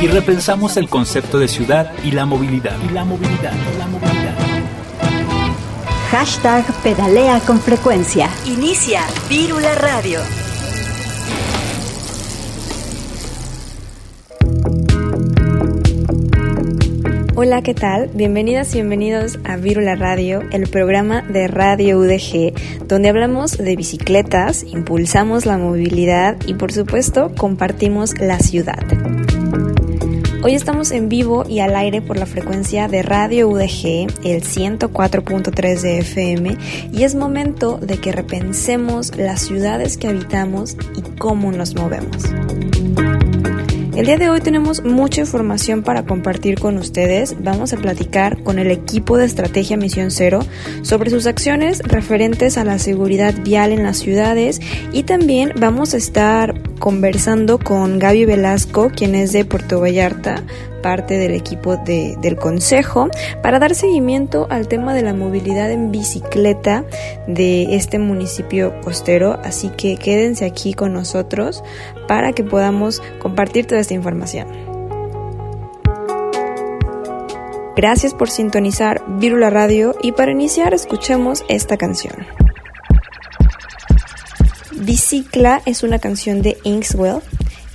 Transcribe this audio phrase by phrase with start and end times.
[0.00, 2.76] y repensamos el concepto de ciudad y la movilidad.
[2.88, 4.34] Y la movilidad, la movilidad.
[6.10, 8.30] Hashtag pedalea con frecuencia.
[8.46, 10.20] Inicia Vírula Radio.
[17.34, 18.10] Hola, ¿qué tal?
[18.14, 22.52] Bienvenidas y bienvenidos a Virula Radio, el programa de Radio UDG,
[22.88, 28.82] donde hablamos de bicicletas, impulsamos la movilidad y por supuesto compartimos la ciudad.
[30.40, 35.80] Hoy estamos en vivo y al aire por la frecuencia de Radio UDG, el 104.3
[35.80, 36.56] de FM,
[36.92, 42.22] y es momento de que repensemos las ciudades que habitamos y cómo nos movemos.
[43.98, 47.34] El día de hoy tenemos mucha información para compartir con ustedes.
[47.40, 50.38] Vamos a platicar con el equipo de Estrategia Misión Cero
[50.82, 54.60] sobre sus acciones referentes a la seguridad vial en las ciudades
[54.92, 60.44] y también vamos a estar conversando con Gaby Velasco, quien es de Puerto Vallarta,
[60.80, 63.08] parte del equipo del Consejo,
[63.42, 66.84] para dar seguimiento al tema de la movilidad en bicicleta
[67.26, 69.38] de este municipio costero.
[69.42, 71.62] Así que quédense aquí con nosotros
[72.06, 74.48] para que podamos compartir toda esta información.
[77.76, 82.26] Gracias por sintonizar Virula Radio y para iniciar escuchemos esta canción.
[84.80, 87.20] Bicicla es una canción de Inkswell,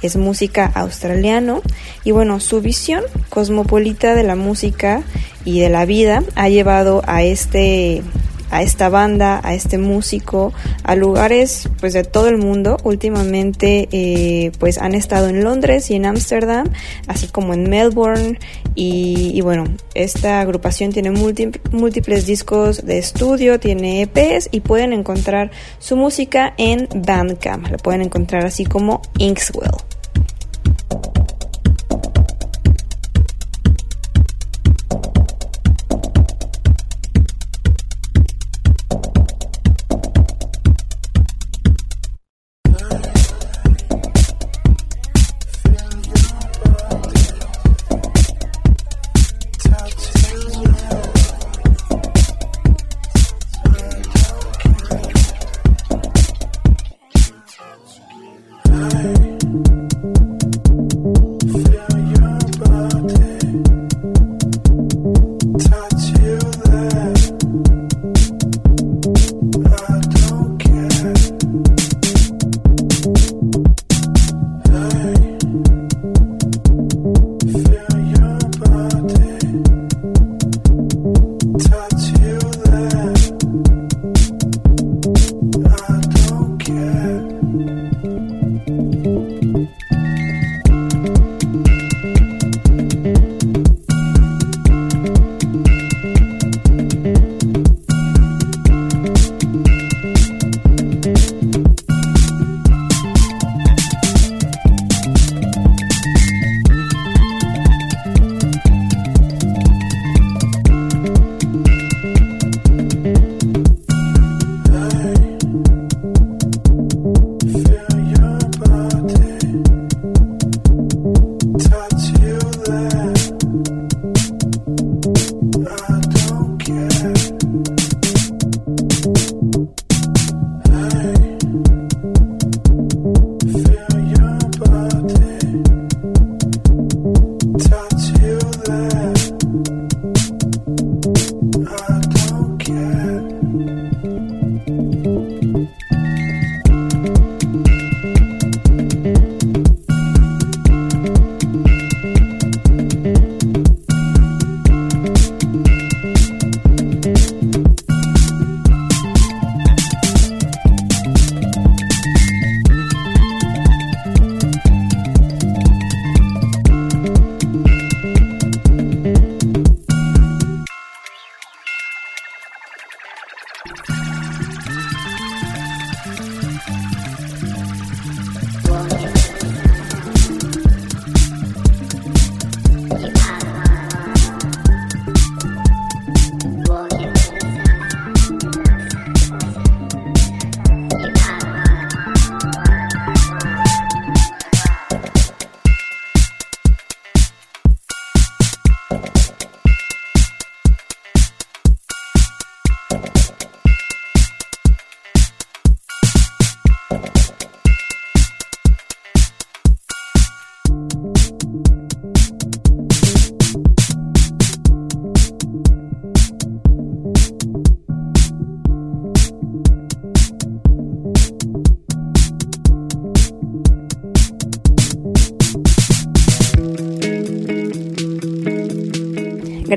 [0.03, 1.61] es música australiano
[2.03, 5.03] y bueno, su visión cosmopolita de la música
[5.45, 8.03] y de la vida ha llevado a este
[8.53, 12.77] a esta banda, a este músico, a lugares pues de todo el mundo.
[12.83, 16.67] Últimamente eh, pues han estado en Londres y en Ámsterdam,
[17.07, 18.37] así como en Melbourne
[18.75, 25.95] y, bueno, esta agrupación tiene múltiples discos de estudio, tiene EPs y pueden encontrar su
[25.95, 27.67] música en Bandcamp.
[27.69, 29.92] La pueden encontrar así como Inkswell.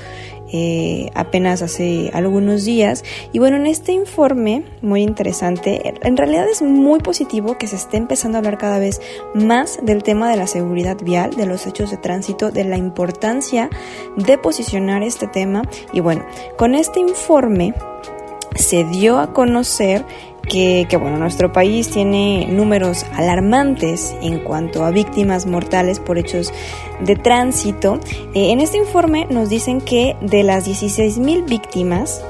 [0.52, 3.04] eh, apenas hace algunos días.
[3.32, 7.96] Y bueno, en este informe, muy interesante, en realidad es muy positivo que se esté
[7.96, 9.00] empezando a hablar cada vez
[9.34, 13.70] más del tema de la seguridad vial, de los hechos de tránsito, de la importancia
[14.16, 15.62] de posicionar este tema.
[15.92, 16.24] Y bueno,
[16.58, 17.74] con este informe
[18.54, 20.04] se dio a conocer
[20.48, 26.52] que, bueno, nuestro país tiene números alarmantes en cuanto a víctimas mortales por hechos
[27.00, 28.00] de tránsito.
[28.34, 32.22] Eh, en este informe nos dicen que de las 16.000 víctimas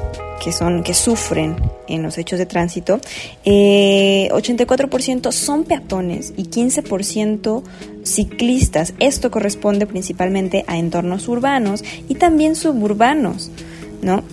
[0.42, 1.56] que son que sufren
[1.86, 2.98] en los hechos de tránsito,
[3.44, 7.62] 84% eh, son peatones y 15%
[8.02, 8.94] ciclistas.
[8.98, 13.52] Esto corresponde principalmente a entornos urbanos y también suburbanos,
[14.00, 14.24] ¿no?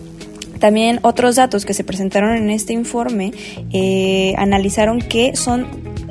[0.59, 3.31] También otros datos que se presentaron en este informe
[3.71, 5.67] eh, analizaron que son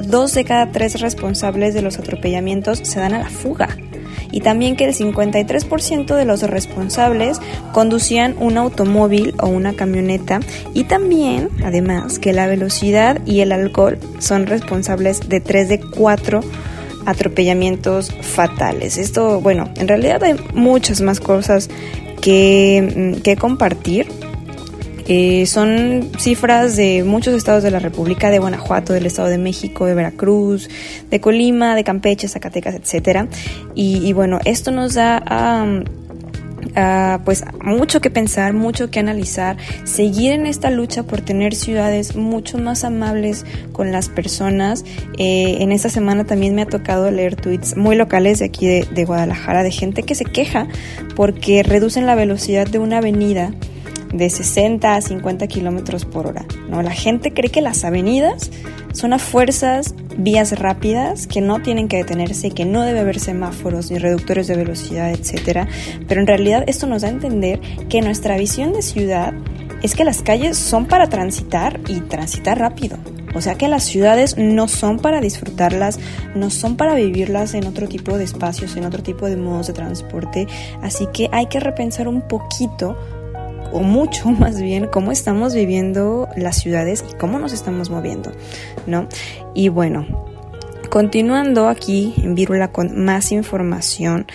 [0.08, 3.68] dos de cada tres responsables de los atropellamientos se dan a la fuga.
[4.30, 7.40] Y también que el 53% de los responsables
[7.72, 10.40] conducían un automóvil o una camioneta.
[10.74, 16.40] Y también, además, que la velocidad y el alcohol son responsables de 3 de 4
[17.06, 18.98] atropellamientos fatales.
[18.98, 21.70] Esto, bueno, en realidad hay muchas más cosas
[22.20, 24.08] que, mm, que compartir
[25.10, 29.86] eh, son cifras de muchos estados de la República, de Guanajuato, del Estado de México,
[29.86, 30.68] de Veracruz,
[31.10, 33.26] de Colima, de Campeche, Zacatecas, etcétera.
[33.74, 35.22] Y, bueno, esto nos da
[37.24, 42.58] pues mucho que pensar, mucho que analizar, seguir en esta lucha por tener ciudades mucho
[42.58, 44.84] más amables con las personas.
[45.16, 48.86] Eh, en esta semana también me ha tocado leer tweets muy locales de aquí de,
[48.92, 50.68] de Guadalajara de gente que se queja
[51.16, 53.52] porque reducen la velocidad de una avenida
[54.12, 56.46] de 60 a 50 kilómetros por hora.
[56.68, 56.82] ¿no?
[56.82, 58.50] La gente cree que las avenidas
[58.92, 63.90] son a fuerzas vías rápidas que no tienen que detenerse, que no debe haber semáforos
[63.90, 65.68] ni reductores de velocidad, etcétera.
[66.08, 69.34] Pero en realidad esto nos da a entender que nuestra visión de ciudad
[69.82, 72.98] es que las calles son para transitar y transitar rápido.
[73.34, 76.00] O sea que las ciudades no son para disfrutarlas,
[76.34, 79.74] no son para vivirlas en otro tipo de espacios, en otro tipo de modos de
[79.74, 80.46] transporte.
[80.82, 82.96] Así que hay que repensar un poquito
[83.72, 88.32] o mucho más bien cómo estamos viviendo las ciudades y cómo nos estamos moviendo,
[88.86, 89.08] ¿no?
[89.54, 90.06] Y bueno,
[90.90, 94.26] continuando aquí en Vírula con más información,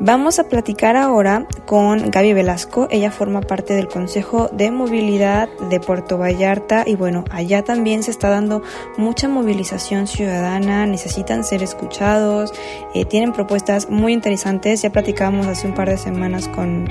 [0.00, 2.88] Vamos a platicar ahora con Gaby Velasco.
[2.90, 8.10] Ella forma parte del Consejo de Movilidad de Puerto Vallarta y bueno, allá también se
[8.10, 8.62] está dando
[8.96, 12.52] mucha movilización ciudadana, necesitan ser escuchados,
[12.92, 14.82] eh, tienen propuestas muy interesantes.
[14.82, 16.88] Ya platicábamos hace un par de semanas con,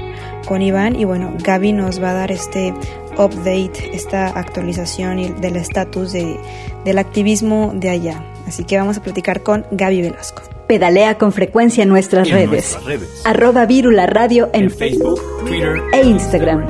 [0.48, 2.74] con Iván y bueno, Gaby nos va a dar este
[3.18, 6.40] update, esta actualización del estatus de,
[6.86, 8.24] del activismo de allá.
[8.48, 10.53] Así que vamos a platicar con Gaby Velasco.
[10.68, 12.78] Pedalea con frecuencia en nuestras, redes.
[13.26, 16.66] Arroba Virula Radio en, Facebook, Twitter e Instagram.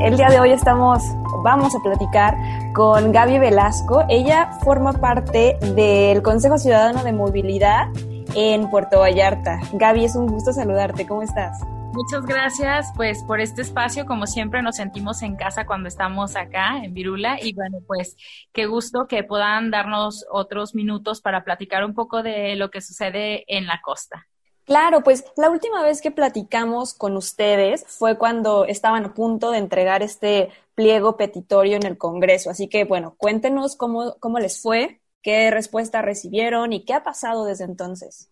[0.00, 1.02] El día de hoy estamos,
[1.44, 2.34] vamos a platicar
[2.74, 4.04] con Gaby Velasco.
[4.08, 7.88] Ella forma parte del Consejo Ciudadano de Movilidad
[8.34, 9.60] en Puerto Vallarta.
[9.72, 11.06] Gaby, es un gusto saludarte.
[11.06, 11.60] ¿Cómo estás?
[11.92, 16.78] Muchas gracias pues por este espacio, como siempre nos sentimos en casa cuando estamos acá
[16.82, 18.16] en Virula y bueno pues
[18.50, 23.44] qué gusto que puedan darnos otros minutos para platicar un poco de lo que sucede
[23.46, 24.26] en la costa.
[24.64, 29.58] Claro, pues la última vez que platicamos con ustedes fue cuando estaban a punto de
[29.58, 32.48] entregar este pliego petitorio en el Congreso.
[32.48, 37.44] Así que, bueno, cuéntenos cómo, cómo les fue, qué respuesta recibieron y qué ha pasado
[37.44, 38.31] desde entonces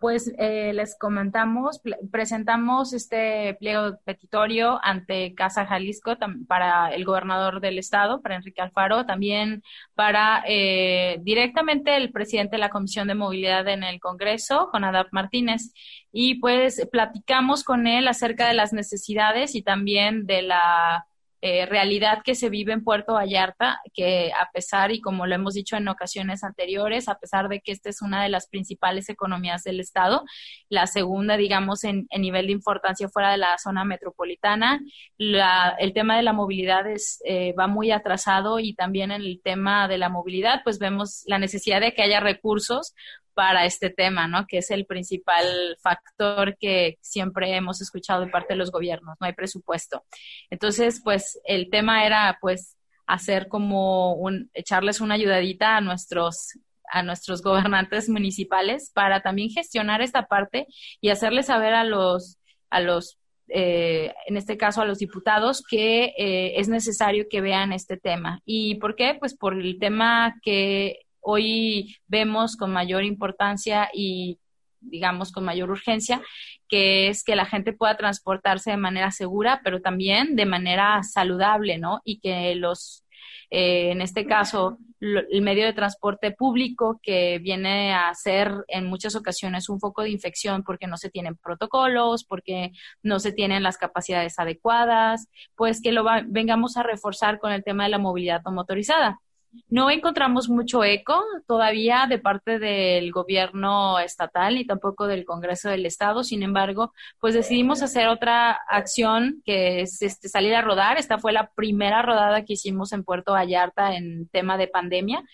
[0.00, 6.16] pues eh, les comentamos, presentamos este pliego petitorio ante Casa Jalisco
[6.48, 9.62] para el gobernador del estado, para Enrique Alfaro, también
[9.94, 15.08] para eh, directamente el presidente de la Comisión de Movilidad en el Congreso, Juan Adap
[15.12, 15.74] Martínez,
[16.10, 21.06] y pues platicamos con él acerca de las necesidades y también de la
[21.42, 25.54] eh, realidad que se vive en Puerto Vallarta, que a pesar, y como lo hemos
[25.54, 29.62] dicho en ocasiones anteriores, a pesar de que esta es una de las principales economías
[29.62, 30.22] del Estado,
[30.68, 34.80] la segunda, digamos, en, nivel de importancia fuera de la zona metropolitana,
[35.18, 39.88] el tema de la movilidad es, eh, va muy atrasado y también en el tema
[39.88, 42.94] de la movilidad, pues vemos la necesidad de que haya recursos
[43.40, 44.46] para este tema, ¿no?
[44.46, 49.26] Que es el principal factor que siempre hemos escuchado de parte de los gobiernos, no
[49.26, 50.04] hay presupuesto.
[50.50, 56.58] Entonces, pues el tema era, pues, hacer como un, echarles una ayudadita a nuestros
[56.92, 60.66] a nuestros gobernantes municipales para también gestionar esta parte
[61.00, 62.36] y hacerles saber a los
[62.68, 63.18] a los
[63.48, 68.42] eh, en este caso a los diputados, que eh, es necesario que vean este tema.
[68.44, 69.16] ¿Y por qué?
[69.18, 74.38] Pues por el tema que hoy vemos con mayor importancia y
[74.80, 76.22] digamos con mayor urgencia,
[76.68, 81.78] que es que la gente pueda transportarse de manera segura, pero también de manera saludable,
[81.78, 82.00] ¿no?
[82.04, 83.04] Y que los,
[83.50, 89.16] eh, en este caso, el medio de transporte público que viene a ser en muchas
[89.16, 92.72] ocasiones un foco de infección porque no se tienen protocolos, porque
[93.02, 97.84] no se tienen las capacidades adecuadas, pues que lo vengamos a reforzar con el tema
[97.84, 99.20] de la movilidad no motorizada.
[99.68, 105.86] No encontramos mucho eco todavía de parte del gobierno estatal ni tampoco del Congreso del
[105.86, 106.22] Estado.
[106.22, 110.98] Sin embargo, pues decidimos hacer otra acción que es este, salir a rodar.
[110.98, 115.24] Esta fue la primera rodada que hicimos en Puerto Vallarta en tema de pandemia.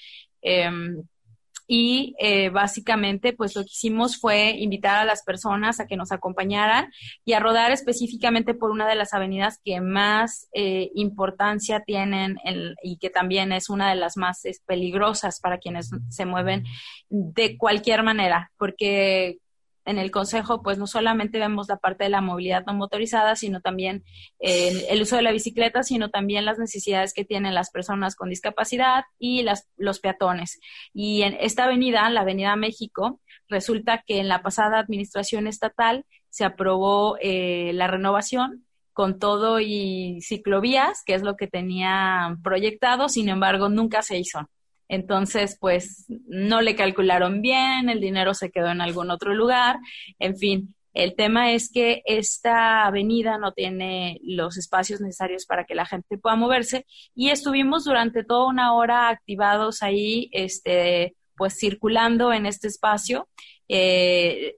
[0.40, 1.02] Em,
[1.66, 6.12] y eh, básicamente pues lo que hicimos fue invitar a las personas a que nos
[6.12, 6.90] acompañaran
[7.24, 12.36] y a rodar específicamente por una de las avenidas que más eh, importancia tienen
[12.82, 16.64] y que también es una de las más peligrosas para quienes se mueven
[17.08, 19.38] de cualquier manera, porque
[19.86, 23.60] en el Consejo, pues no solamente vemos la parte de la movilidad no motorizada, sino
[23.60, 24.04] también
[24.40, 28.28] eh, el uso de la bicicleta, sino también las necesidades que tienen las personas con
[28.28, 30.58] discapacidad y las, los peatones.
[30.92, 36.44] Y en esta avenida, la Avenida México, resulta que en la pasada administración estatal se
[36.44, 43.28] aprobó eh, la renovación con todo y ciclovías, que es lo que tenían proyectado, sin
[43.28, 44.48] embargo, nunca se hizo.
[44.88, 49.78] Entonces, pues no le calcularon bien, el dinero se quedó en algún otro lugar,
[50.18, 50.74] en fin.
[50.94, 56.16] El tema es que esta avenida no tiene los espacios necesarios para que la gente
[56.16, 62.68] pueda moverse y estuvimos durante toda una hora activados ahí, este, pues circulando en este
[62.68, 63.28] espacio.
[63.68, 64.56] Eh,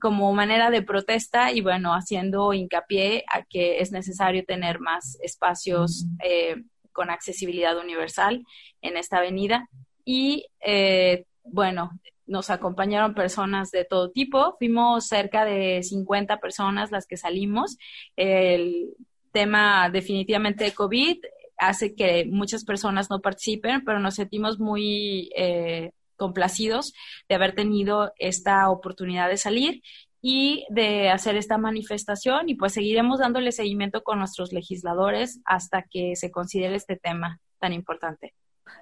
[0.00, 6.06] como manera de protesta y bueno, haciendo hincapié a que es necesario tener más espacios
[6.22, 6.56] eh,
[6.94, 8.46] con accesibilidad universal
[8.80, 9.68] en esta avenida.
[10.06, 11.90] Y eh, bueno,
[12.26, 17.76] nos acompañaron personas de todo tipo, fuimos cerca de 50 personas las que salimos.
[18.16, 18.94] El
[19.32, 21.18] tema definitivamente de COVID
[21.58, 26.94] hace que muchas personas no participen, pero nos sentimos muy eh, complacidos
[27.28, 29.82] de haber tenido esta oportunidad de salir
[30.26, 36.16] y de hacer esta manifestación y pues seguiremos dándole seguimiento con nuestros legisladores hasta que
[36.16, 38.32] se considere este tema tan importante.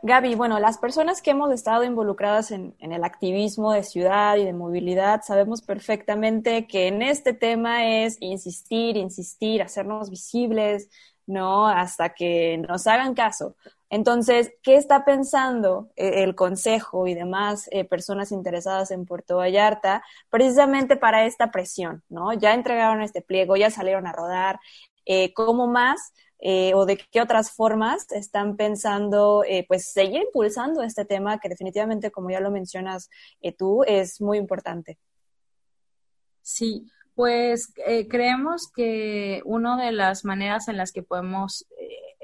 [0.02, 4.52] Gaby, bueno, las personas que hemos estado involucradas en, el activismo de ciudad y de
[4.52, 10.90] movilidad sabemos perfectamente que en este tema es insistir, insistir, hacernos visibles,
[11.26, 11.66] ¿no?
[11.66, 13.56] Hasta que nos hagan caso.
[13.92, 20.02] Entonces, ¿qué está pensando eh, el Consejo y demás eh, personas interesadas en Puerto Vallarta
[20.30, 22.32] precisamente para esta presión, ¿no?
[22.32, 24.60] Ya entregaron este pliego, ya salieron a rodar.
[25.04, 26.14] Eh, ¿Cómo más
[26.74, 32.30] o de qué otras formas están pensando, pues, seguir impulsando este tema que definitivamente, como
[32.30, 33.10] ya lo mencionas
[33.56, 34.98] tú, es muy importante?
[36.40, 37.72] Sí, pues
[38.08, 41.64] creemos que una de las maneras en las que podemos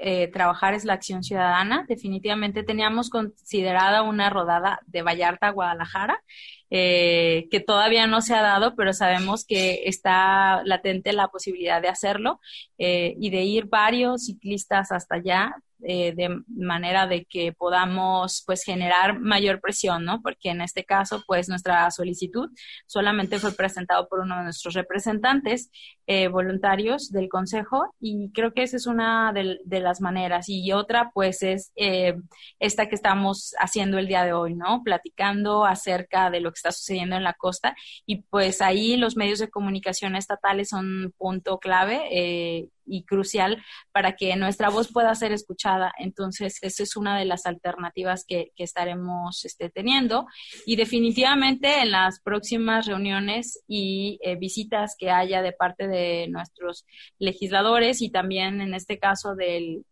[0.01, 1.85] eh, trabajar es la acción ciudadana.
[1.87, 6.23] Definitivamente teníamos considerada una rodada de Vallarta a Guadalajara,
[6.69, 11.89] eh, que todavía no se ha dado, pero sabemos que está latente la posibilidad de
[11.89, 12.39] hacerlo
[12.77, 18.63] eh, y de ir varios ciclistas hasta allá eh, de manera de que podamos pues
[18.63, 20.21] generar mayor presión, ¿no?
[20.21, 22.49] Porque en este caso pues nuestra solicitud
[22.85, 25.71] solamente fue presentado por uno de nuestros representantes
[26.05, 31.11] eh, voluntarios del consejo y creo que esa es una de, las maneras y otra
[31.13, 32.15] pues es eh,
[32.59, 34.83] esta que estamos haciendo el día de hoy, ¿no?
[34.83, 39.39] Platicando acerca de lo que está sucediendo en la costa y pues ahí los medios
[39.39, 45.31] de comunicación estatales son un punto clave y crucial para que nuestra voz pueda ser
[45.31, 45.93] escuchada.
[45.97, 50.27] Entonces, esa es una de las alternativas que, estaremos este, teniendo.
[50.65, 56.85] Y definitivamente en las próximas reuniones y eh, visitas que haya de parte de nuestros
[57.19, 59.85] legisladores y también en este caso del,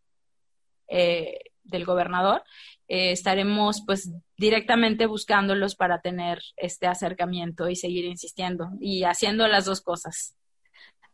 [0.90, 2.44] eh, del gobernador,
[2.88, 9.66] eh, estaremos pues directamente buscándolos para tener este acercamiento y seguir insistiendo y haciendo las
[9.66, 10.36] dos cosas.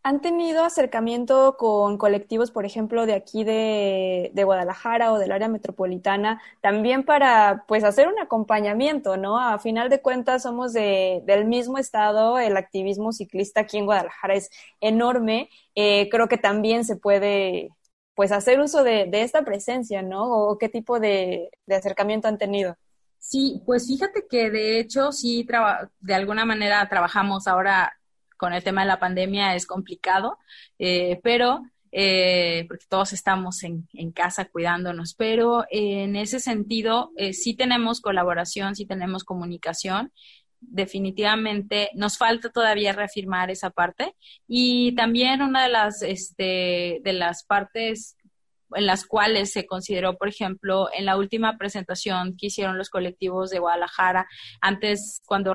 [0.05, 6.41] ¿Han tenido acercamiento con colectivos, por ejemplo, de aquí de, Guadalajara o del área metropolitana,
[6.59, 9.39] también para pues hacer un acompañamiento, ¿no?
[9.39, 14.49] A final de cuentas somos del mismo estado, el activismo ciclista aquí en Guadalajara es
[14.81, 17.69] enorme, eh, creo que también se puede
[18.13, 20.29] pues hacer uso de, esta presencia, ¿no?
[20.29, 22.75] ¿O qué tipo de, de acercamiento han tenido?
[23.19, 25.47] Sí, pues fíjate que de hecho sí,
[26.01, 27.93] de alguna manera trabajamos ahora
[28.43, 30.37] con el tema de la pandemia es complicado,
[30.77, 31.61] eh, pero
[31.93, 38.75] eh, porque todos estamos en, casa cuidándonos, pero en ese sentido eh, sí tenemos colaboración,
[38.75, 40.11] sí tenemos comunicación.
[40.59, 44.13] Definitivamente nos falta todavía reafirmar esa parte
[44.45, 48.17] y también una de las este, de las partes
[48.75, 53.49] en las cuales se consideró, por ejemplo, en la última presentación que hicieron los colectivos
[53.49, 54.27] de Guadalajara,
[54.61, 55.53] antes, cuando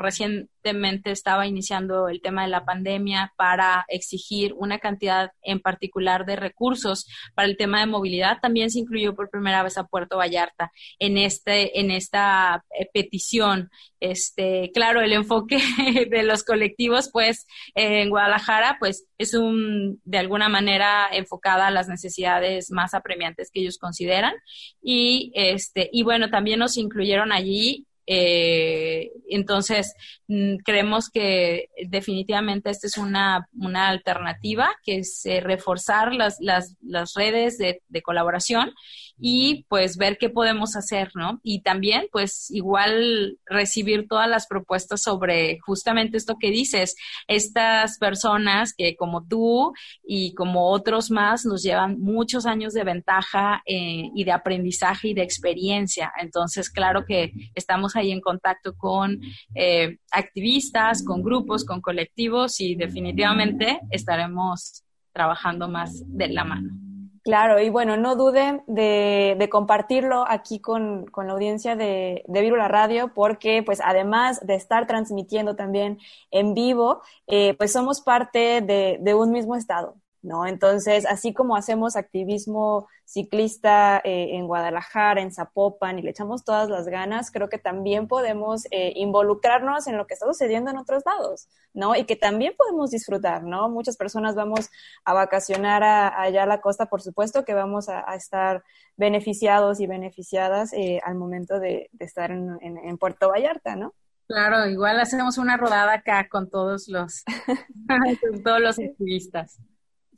[0.69, 6.37] recientemente estaba iniciando el tema de la pandemia, para exigir una cantidad en particular de
[6.37, 10.71] recursos para el tema de movilidad, también se incluyó por primera vez a Puerto Vallarta
[10.99, 13.71] en, este, en esta eh, petición.
[14.01, 15.59] Este, claro, el enfoque
[16.11, 21.89] de los colectivos, pues, en Guadalajara, pues, es un, de alguna manera, enfocada a las
[21.89, 24.35] necesidades más apremiantes que ellos consideran.
[24.83, 29.95] Y, este, y bueno, también nos incluyeron allí eh, entonces,
[30.29, 36.77] mm, creemos que definitivamente esta es una, una alternativa, que es eh, reforzar las, las,
[36.81, 38.73] las redes de, de, colaboración
[39.19, 41.41] y pues ver qué podemos hacer, ¿no?
[41.43, 48.75] Y también pues igual recibir todas las propuestas sobre justamente esto que dices, estas personas
[48.75, 49.73] que como tú
[50.05, 55.15] y como otros más nos llevan muchos años de ventaja eh, y de aprendizaje y
[55.15, 56.13] de experiencia.
[56.21, 59.21] Entonces, claro que estamos ahí en contacto con
[59.55, 66.88] eh, activistas, con grupos, con colectivos y definitivamente estaremos trabajando más de la mano.
[67.29, 73.13] Claro, y bueno, no duden de, compartirlo aquí con, la audiencia de, de Virula Radio,
[73.13, 75.99] porque pues además de estar transmitiendo también
[76.31, 79.97] en vivo, eh, pues somos parte de un mismo estado.
[80.23, 80.47] ¿No?
[80.47, 86.69] Entonces, así como hacemos activismo ciclista eh, en Guadalajara, en Zapopan, y le echamos todas
[86.69, 91.03] las ganas, creo que también podemos eh, involucrarnos en lo que está sucediendo en otros
[91.07, 91.97] lados, ¿no?
[91.97, 93.69] Y que también podemos disfrutar, ¿no?
[93.69, 94.71] Muchas personas vamos
[95.05, 98.65] a vacacionar allá a la costa, por supuesto que vamos a, estar
[98.97, 103.95] beneficiados y beneficiadas eh, al momento de, estar en, en Puerto Vallarta, ¿no?
[104.29, 107.25] Claro, igual hacemos una rodada acá con todos los,
[108.21, 109.59] con todos los activistas.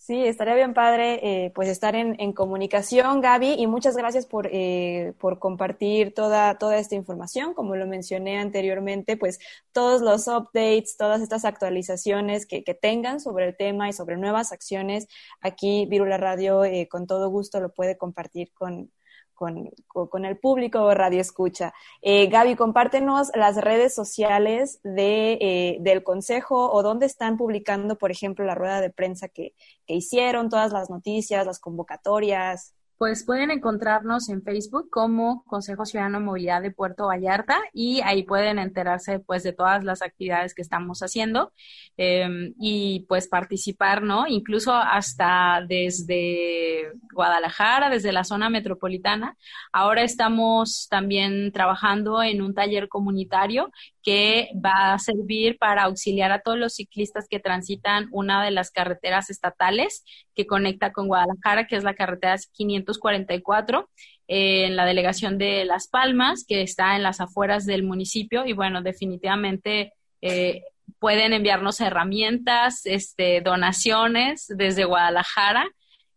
[0.00, 4.48] Sí, estaría bien padre eh, pues estar en, en, comunicación, Gaby, y muchas gracias por,
[4.50, 7.52] eh, por compartir toda, toda esta información.
[7.52, 9.38] Como lo mencioné anteriormente, pues
[9.72, 14.52] todos los updates, todas estas actualizaciones que, que tengan sobre el tema y sobre nuevas
[14.52, 15.06] acciones,
[15.42, 18.90] aquí Virula Radio eh, con todo gusto lo puede compartir con,
[19.40, 21.72] con, con, el público Radio Escucha.
[22.02, 28.10] Eh, Gaby, compártenos las redes sociales de, eh, del Consejo o dónde están publicando, por
[28.10, 29.54] ejemplo, la rueda de prensa que,
[29.86, 36.20] que hicieron, todas las noticias, las convocatorias pues pueden encontrarnos en Facebook como Consejo Ciudadano
[36.20, 41.00] Movilidad de Puerto Vallarta y ahí pueden enterarse pues de todas las actividades que estamos
[41.00, 41.50] haciendo
[41.96, 44.26] em, y pues participar, ¿no?
[44.26, 49.34] Incluso hasta desde Guadalajara, desde la zona metropolitana.
[49.72, 53.70] Ahora estamos también trabajando en un taller comunitario
[54.02, 58.70] que va a servir para auxiliar a todos los ciclistas que transitan una de las
[58.70, 63.90] carreteras estatales que conecta con Guadalajara, que es la carretera 544,
[64.28, 68.46] eh, en la delegación de Las Palmas, que está en las afueras del municipio.
[68.46, 70.62] Y bueno, definitivamente eh,
[70.98, 75.68] pueden enviarnos herramientas, este, donaciones desde Guadalajara.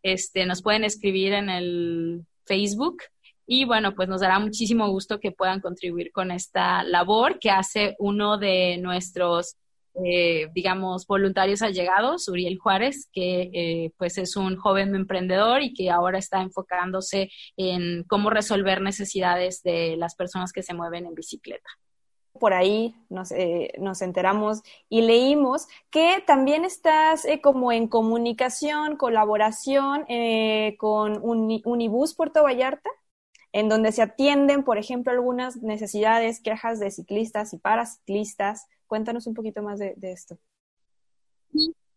[0.04, 3.04] Este, nos pueden escribir en el Facebook
[3.46, 7.96] y bueno, pues nos dará muchísimo gusto que puedan contribuir con esta labor que hace
[8.00, 9.58] uno de nuestros,
[10.06, 15.90] eh, digamos, voluntarios allegados, Uriel Juárez, que eh, pues es un joven emprendedor y que
[15.92, 21.70] ahora está enfocándose en cómo resolver necesidades de las personas que se mueven en bicicleta.
[22.40, 30.06] Por ahí nos, eh, nos, enteramos y leímos que también estás como en comunicación, colaboración
[30.78, 32.90] con Unibus Puerto Vallarta
[33.54, 38.68] en donde se atienden, por ejemplo, algunas necesidades, quejas de ciclistas y paraciclistas.
[38.88, 40.38] Cuéntanos un poquito más de, de esto.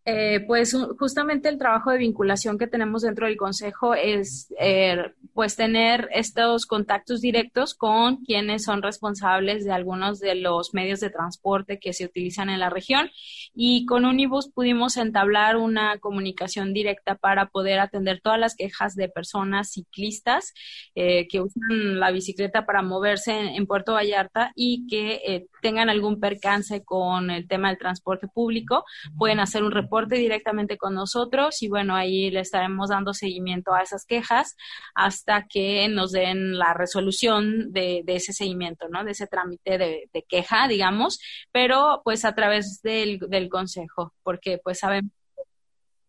[0.09, 4.99] Eh, pues justamente el trabajo de vinculación que tenemos dentro del Consejo es eh,
[5.35, 11.11] pues tener estos contactos directos con quienes son responsables de algunos de los medios de
[11.11, 13.11] transporte que se utilizan en la región.
[13.53, 19.09] Y con Unibus pudimos entablar una comunicación directa para poder atender todas las quejas de
[19.09, 20.55] personas ciclistas
[20.95, 26.85] eh, que usan la bicicleta para moverse en, Puerto Vallarta y que tengan algún percance
[26.85, 28.85] con el tema del transporte público,
[29.19, 33.83] pueden hacer un reporte directamente con nosotros y bueno, ahí le estaremos dando seguimiento a
[33.83, 34.57] esas quejas
[34.95, 39.05] hasta que nos den la resolución de, ese seguimiento, ¿no?
[39.05, 41.19] De ese trámite de, queja, digamos,
[41.53, 45.11] pero pues a través del, del consejo, porque pues sabemos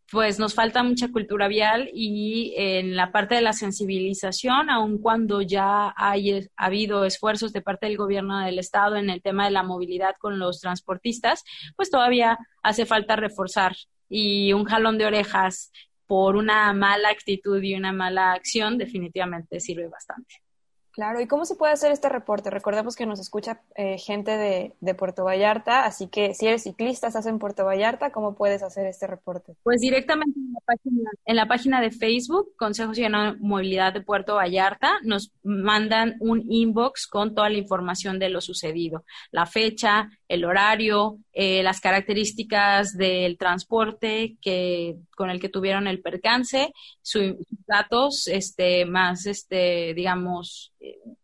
[0.09, 5.41] pues nos falta mucha cultura vial y en la parte de la sensibilización, aun cuando
[5.41, 9.51] ya hay, ha habido esfuerzos de parte del gobierno del estado en el tema de
[9.51, 11.43] la movilidad con los transportistas,
[11.75, 13.75] pues todavía hace falta reforzar
[14.09, 15.71] y un jalón de orejas
[16.05, 20.46] por una mala actitud y una mala acción definitivamente sirve bastante.
[20.97, 22.49] Claro, ¿y cómo se puede hacer este reporte?
[22.49, 27.27] Recordemos que nos escucha eh, gente de, Puerto Vallarta, así que si eres ciclista, estás
[27.27, 29.53] en Puerto Vallarta, ¿cómo puedes hacer este reporte?
[29.61, 34.01] Pues directamente en la página, en la página de Facebook, Consejo Ciudadano de Movilidad de
[34.01, 40.09] Puerto Vallarta, nos mandan un inbox con toda la información de lo sucedido, la fecha,
[40.27, 47.35] el horario, eh, las características del transporte que, con el que tuvieron el percance, sus
[47.67, 50.73] datos, este, más, este, digamos,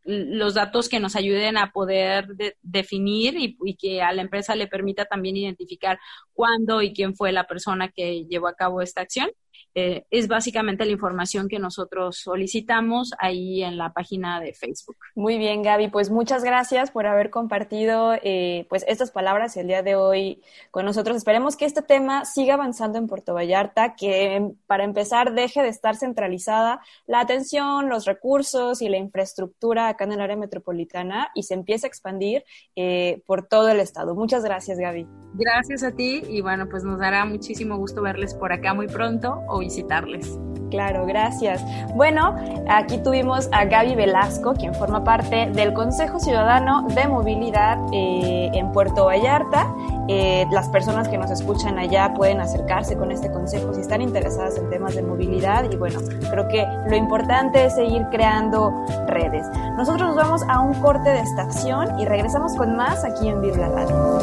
[0.03, 2.27] los datos que nos ayuden a poder
[2.61, 5.99] definir y, y, que a la empresa le permita también identificar
[6.33, 9.29] cuándo y quién fue la persona que llevó a cabo esta acción.
[9.75, 14.97] Eh, es básicamente la información que nosotros solicitamos ahí en la página de Facebook.
[15.15, 19.81] Muy bien, Gaby, pues muchas gracias por haber compartido eh, pues estas palabras el día
[19.81, 21.17] de hoy con nosotros.
[21.17, 25.95] Esperemos que este tema siga avanzando en Puerto Vallarta, que para empezar deje de estar
[25.95, 31.55] centralizada la atención, los recursos y la infraestructura acá en el área metropolitana y se
[31.55, 32.43] empiece a expandir
[32.75, 34.13] eh, por todo el estado.
[34.13, 35.07] Muchas gracias, Gaby.
[35.33, 39.41] Gracias a ti y bueno, pues nos dará muchísimo gusto verles por acá muy pronto
[39.47, 40.37] o visitarles.
[40.73, 41.63] Claro, gracias.
[41.93, 42.35] Bueno,
[42.67, 48.71] aquí tuvimos a Gaby Velasco, quien forma parte del Consejo Ciudadano de Movilidad eh, en
[48.71, 49.71] Puerto Vallarta.
[50.07, 54.57] Eh, las personas que nos escuchan allá pueden acercarse con este consejo si están interesadas
[54.57, 55.99] en temas de movilidad y bueno,
[56.31, 58.73] creo que lo importante es seguir creando
[59.05, 59.45] redes.
[59.77, 64.19] Nosotros nos vamos a un corte de estación y regresamos con más aquí en Radio.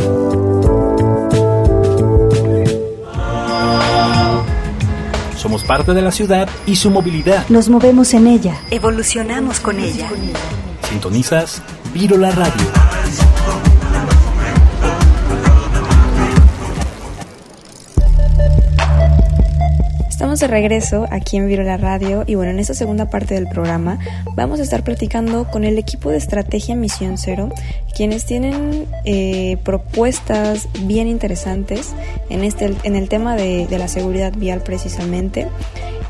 [5.41, 7.49] Somos parte de la ciudad y su movilidad.
[7.49, 8.61] Nos movemos en ella.
[8.71, 10.11] Evolucionamos con ella.
[10.87, 11.63] Sintonizas
[11.95, 12.90] Virola Radio.
[20.21, 23.99] Estamos de regreso aquí en Virola Radio y bueno, en esta segunda parte del programa
[24.37, 27.49] vamos a estar platicando con el equipo de Estrategia Misión Cero,
[27.97, 31.95] quienes tienen eh, propuestas bien interesantes
[32.29, 35.49] en, este, en el tema de, la seguridad vial precisamente.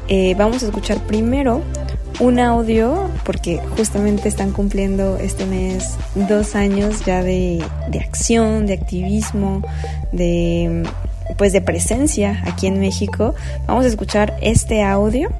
[0.08, 1.62] Eh, vamos a escuchar primero
[2.18, 8.72] un audio porque justamente están cumpliendo este mes dos años ya de, de acción, de
[8.72, 9.62] activismo,
[10.10, 10.82] de
[11.36, 13.34] pues de presencia aquí en México.
[13.66, 15.30] Vamos a escuchar este audio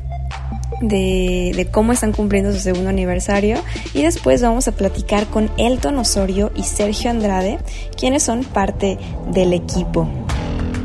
[0.80, 3.58] de, de, cómo están cumpliendo su segundo aniversario
[3.92, 7.58] y después vamos a platicar con Elton Osorio y Sergio Andrade,
[7.98, 8.98] quienes son parte
[9.32, 10.08] del equipo.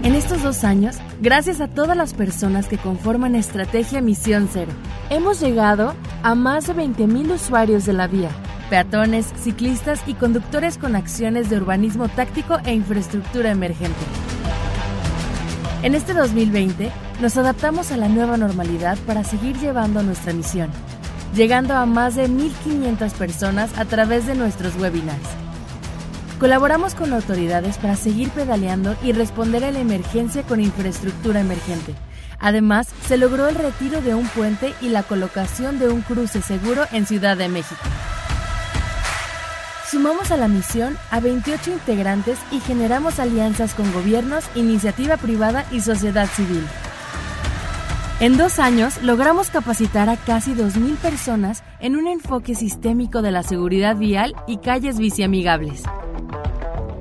[0.04, 4.72] En estos dos años, gracias a todas las personas que conforman Estrategia Misión Cero,
[5.10, 8.30] hemos llegado a más de 20.000 usuarios de la vía
[8.70, 13.96] peatones, ciclistas y conductores con acciones de urbanismo táctico e infraestructura emergente.
[15.86, 20.72] En este 2020 nos adaptamos a la nueva normalidad para seguir llevando nuestra misión,
[21.36, 25.30] llegando a más de 1.500 personas a través de nuestros webinars.
[26.40, 31.94] Colaboramos con autoridades para seguir pedaleando y responder a la emergencia con infraestructura emergente.
[32.40, 36.86] Además, se logró el retiro de un puente y la colocación de un cruce seguro
[36.94, 37.84] en Ciudad de México.
[39.96, 45.80] Sumamos a la misión a 28 integrantes y generamos alianzas con gobiernos, iniciativa privada y
[45.80, 46.68] sociedad civil.
[48.20, 53.42] En dos años logramos capacitar a casi 2.000 personas en un enfoque sistémico de la
[53.42, 55.84] seguridad vial y calles biciamigables.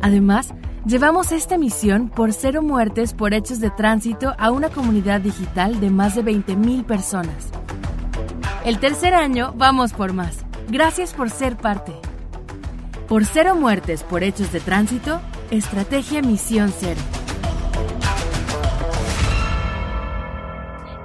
[0.00, 0.54] Además,
[0.86, 5.90] llevamos esta misión por cero muertes por hechos de tránsito a una comunidad digital de
[5.90, 7.48] más de 20.000 personas.
[8.64, 10.44] El tercer año vamos por más.
[10.68, 11.92] Gracias por ser parte.
[13.08, 17.02] Por cero muertes por hechos de tránsito, Estrategia Misión Cero.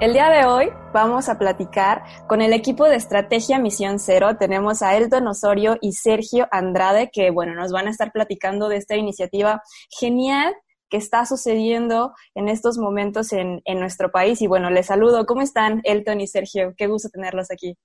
[0.00, 4.38] El día de hoy vamos a platicar con el equipo de Estrategia Misión Cero.
[4.38, 8.78] Tenemos a Elton Osorio y Sergio Andrade que, bueno, nos van a estar platicando de
[8.78, 10.54] esta iniciativa genial
[10.88, 14.40] que está sucediendo en estos momentos en, en nuestro país.
[14.40, 15.26] Y bueno, les saludo.
[15.26, 16.72] ¿Cómo están, Elton y Sergio?
[16.78, 17.76] Qué gusto tenerlos aquí.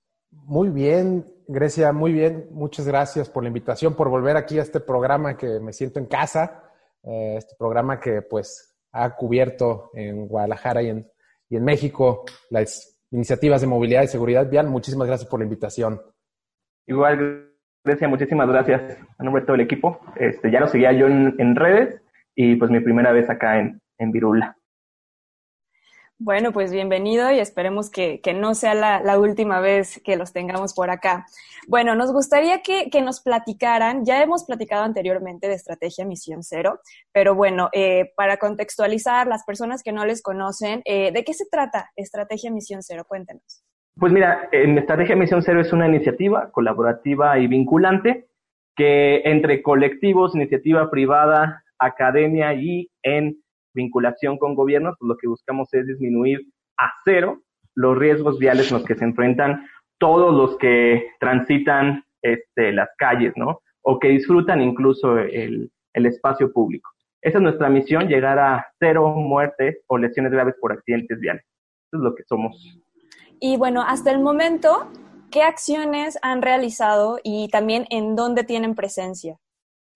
[0.44, 2.48] Muy bien, Grecia, muy bien.
[2.50, 6.06] Muchas gracias por la invitación, por volver aquí a este programa que me siento en
[6.06, 6.62] casa,
[7.02, 11.10] eh, este programa que pues ha cubierto en Guadalajara y en,
[11.48, 14.68] y en México las iniciativas de movilidad y seguridad vial.
[14.68, 16.00] Muchísimas gracias por la invitación.
[16.86, 17.52] Igual,
[17.84, 20.00] Grecia, muchísimas gracias a nombre de todo el equipo.
[20.16, 22.00] Este, ya lo seguía yo en, redes
[22.34, 24.56] y pues mi primera vez acá en, en Virula.
[26.18, 30.32] Bueno, pues bienvenido y esperemos que, que no sea la, la, última vez que los
[30.32, 31.26] tengamos por acá.
[31.68, 36.80] Bueno, nos gustaría que, que, nos platicaran, ya hemos platicado anteriormente de Estrategia Misión Cero,
[37.12, 41.44] pero bueno, eh, para contextualizar las personas que no les conocen, eh, ¿de qué se
[41.50, 43.04] trata Estrategia Misión Cero?
[43.06, 43.62] Cuéntenos.
[43.98, 48.28] Pues mira, en Estrategia Misión Cero es una iniciativa colaborativa y vinculante
[48.74, 53.42] que entre colectivos, iniciativa privada, academia y en
[53.76, 56.40] vinculación con gobiernos, pues lo que buscamos es disminuir
[56.78, 57.42] a cero
[57.76, 59.64] los riesgos viales en los que se enfrentan
[59.98, 63.60] todos los que transitan este, las calles, ¿no?
[63.82, 66.90] O que disfrutan incluso el, el espacio público.
[67.22, 71.44] Esa es nuestra misión, llegar a cero muertes o lesiones graves por accidentes viales.
[71.90, 72.80] Eso es lo que somos.
[73.40, 74.90] Y bueno, hasta el momento,
[75.30, 79.36] ¿qué acciones han realizado y también en dónde tienen presencia?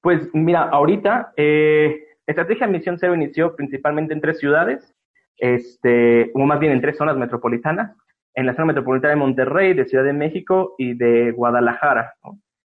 [0.02, 4.94] Pues mira, ahorita eh, Estrategia Misión Cero inició principalmente en tres ciudades,
[5.36, 7.96] este, o más bien en tres zonas metropolitanas,
[8.34, 12.14] en la zona metropolitana de Monterrey, de Ciudad de México y de Guadalajara.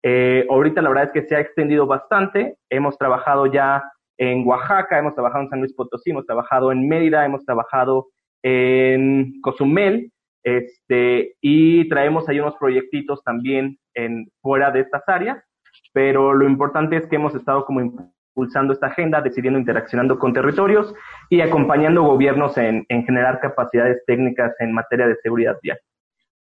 [0.03, 3.83] Eh, ahorita la verdad es que se ha extendido bastante, hemos trabajado ya
[4.17, 8.07] en Oaxaca, hemos trabajado en San Luis Potosí, hemos trabajado en Mérida, hemos trabajado
[8.43, 10.11] en Cozumel,
[10.43, 15.43] este, y traemos ahí unos proyectitos también en, fuera de estas áreas,
[15.93, 17.79] pero lo importante es que hemos estado como
[18.35, 20.93] impulsando esta agenda, decidiendo, interaccionando con territorios
[21.29, 25.79] y acompañando gobiernos en, en generar capacidades técnicas en materia de seguridad vial.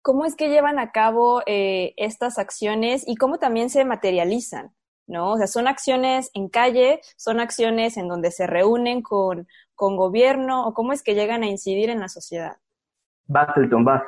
[0.01, 4.71] ¿Cómo es que llevan a cabo eh, estas acciones y cómo también se materializan?
[5.07, 5.33] ¿no?
[5.33, 10.65] O sea, son acciones en calle, son acciones en donde se reúnen con, con gobierno
[10.65, 12.57] o cómo es que llegan a incidir en la sociedad.
[13.55, 14.03] Elton, va.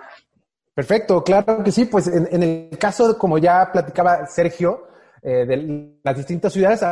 [0.73, 1.85] Perfecto, claro que sí.
[1.85, 4.87] Pues en, en el caso, como ya platicaba Sergio,
[5.21, 6.83] eh, de las distintas ciudades,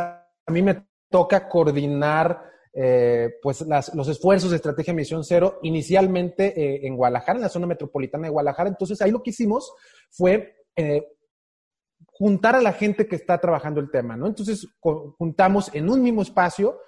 [0.46, 6.86] a mí me toca coordinar eh, pues los esfuerzos de Estrategia Misión Cero inicialmente eh,
[6.86, 8.68] en Guadalajara, en la zona metropolitana de Guadalajara.
[8.68, 9.72] Entonces ahí lo que hicimos
[10.10, 11.06] fue eh,
[12.04, 14.26] juntar a la gente que está trabajando el tema, ¿no?
[14.26, 16.80] Entonces juntamos en un mismo espacio,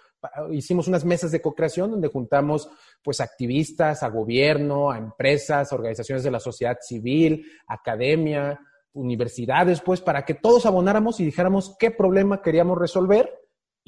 [0.51, 2.68] hicimos unas mesas de co-creación donde juntamos
[3.03, 8.61] pues activistas, a gobierno, a empresas, a organizaciones de la sociedad civil, academia,
[8.92, 13.38] universidades, pues para que todos abonáramos y dijéramos qué problema queríamos resolver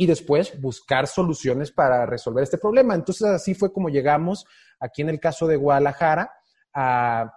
[0.00, 2.94] y después buscar soluciones para resolver este problema.
[2.94, 4.46] Entonces así fue como llegamos
[4.78, 6.32] aquí en el caso de Guadalajara
[6.72, 7.34] a,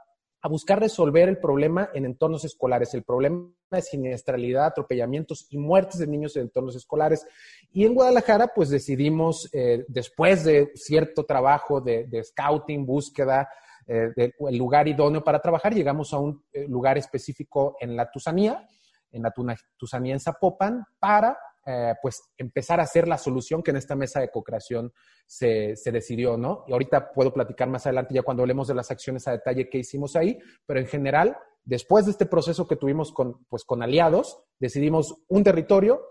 [0.50, 6.08] buscar resolver el problema en entornos escolares, el problema de siniestralidad, atropellamientos y muertes de
[6.08, 7.26] niños en entornos escolares.
[7.74, 13.50] Y en Guadalajara, pues decidimos, eh, después de cierto trabajo de, scouting, búsqueda,
[13.88, 18.66] eh, del lugar idóneo para trabajar, llegamos a un eh, lugar específico en la Tusanía,
[19.12, 19.34] en la
[19.78, 24.20] Tusanía en Zapopan, para eh, pues empezar a hacer la solución que en esta mesa
[24.20, 24.92] de co-creación
[25.26, 26.66] se, se, decidió, ¿no?
[26.68, 29.80] Y ahorita puedo platicar más adelante ya cuando hablemos de las acciones a detalle que
[29.80, 34.44] hicimos ahí, pero en general después de este proceso que tuvimos con, pues, con aliados,
[34.60, 36.02] decidimos un territorio,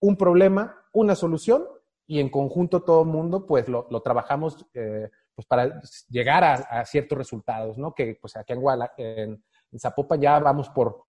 [0.00, 1.64] un problema, una solución
[2.06, 7.16] y en conjunto todo el mundo pues lo, trabajamos eh, pues para llegar a, ciertos
[7.16, 7.94] resultados, ¿no?
[7.94, 11.04] Que pues aquí en, en, Zapopan ya vamos por,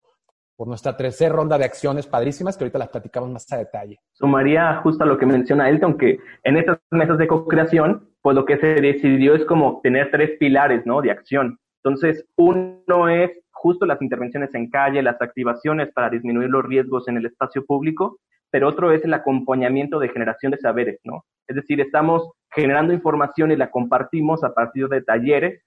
[0.55, 3.99] por nuestra tercera ronda de acciones padrísimas que ahorita las platicamos más a detalle.
[4.13, 8.45] Sumaría justo a lo que menciona Elton, que en estas mesas de co-creación, pues lo
[8.45, 11.01] que se decidió es como tener tres pilares, ¿no?
[11.01, 11.59] De acción.
[11.83, 17.17] Entonces, uno es justo las intervenciones en calle, las activaciones para disminuir los riesgos en
[17.17, 18.19] el espacio público,
[18.51, 21.25] pero otro es el acompañamiento de generación de saberes, ¿no?
[21.47, 25.61] Es decir, estamos generando información y la compartimos a partir de talleres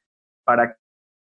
[0.44, 0.76] para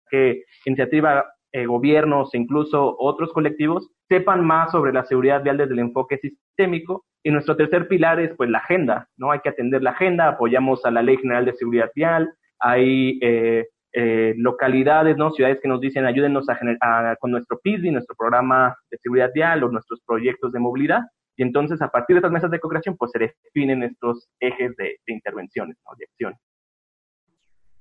[0.10, 5.80] que iniciativa, eh, gobiernos incluso otros colectivos sepan más sobre la seguridad vial desde el
[5.80, 7.06] enfoque sistémico.
[7.24, 9.32] Y nuestro tercer pilar es pues la agenda, ¿no?
[9.32, 13.68] Hay que atender la agenda, apoyamos a la Ley General de Seguridad Vial, hay eh,
[13.94, 15.32] eh, localidades, ¿no?
[15.32, 19.70] Ciudades que nos dicen ayúdenos a, con nuestro PISBI, nuestro programa de seguridad vial o
[19.70, 21.02] nuestros proyectos de movilidad.
[21.38, 24.98] Y entonces, a partir de estas mesas de co-creación, pues se definen estos ejes de,
[25.06, 25.96] intervenciones, ¿no?
[25.98, 26.34] de acción.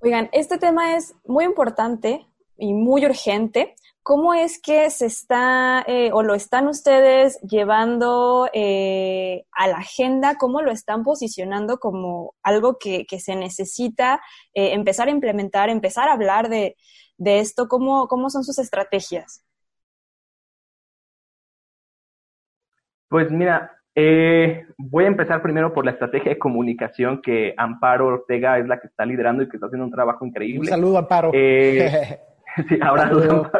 [0.01, 3.75] Oigan, este tema es muy importante y muy urgente.
[4.03, 10.37] ¿Cómo es que se está eh, o lo están ustedes llevando eh, a la agenda?
[10.39, 14.21] ¿Cómo lo están posicionando como algo que, se necesita
[14.55, 16.77] eh, empezar a implementar, empezar a hablar de,
[17.17, 17.69] de esto?
[17.69, 19.45] ¿Cómo, ¿Cómo son sus estrategias?
[23.09, 28.59] Pues mira, eh, voy a empezar primero por la estrategia de comunicación que Amparo Ortega
[28.59, 30.61] es la que está liderando y que está haciendo un trabajo increíble.
[30.61, 31.31] Un saludo, Amparo.
[31.35, 32.19] Eh,
[32.69, 33.51] sí, ahora Amparo.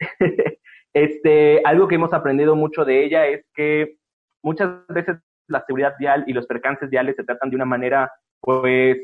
[0.94, 3.96] este, algo que hemos aprendido mucho de ella es que
[4.42, 8.98] muchas veces la seguridad vial y los percances viales se tratan de una manera, pues,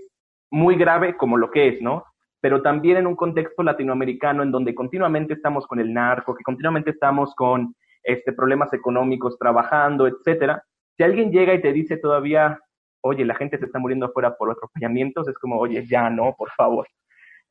[0.50, 2.04] muy grave como lo que es, ¿no?
[2.40, 6.90] Pero también en un contexto latinoamericano en donde continuamente estamos con el narco, que continuamente
[6.90, 10.62] estamos con este, problemas económicos trabajando, etcétera.
[10.96, 12.58] Si alguien llega y te dice todavía,
[13.02, 16.50] oye, la gente se está muriendo afuera por atropellamientos, es como, oye, ya no, por
[16.50, 16.86] favor.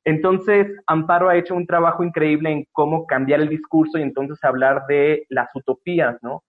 [0.06, 4.86] Entonces, Amparo ha hecho un trabajo increíble en cómo cambiar el discurso y entonces hablar
[4.88, 6.44] de las utopías, ¿no?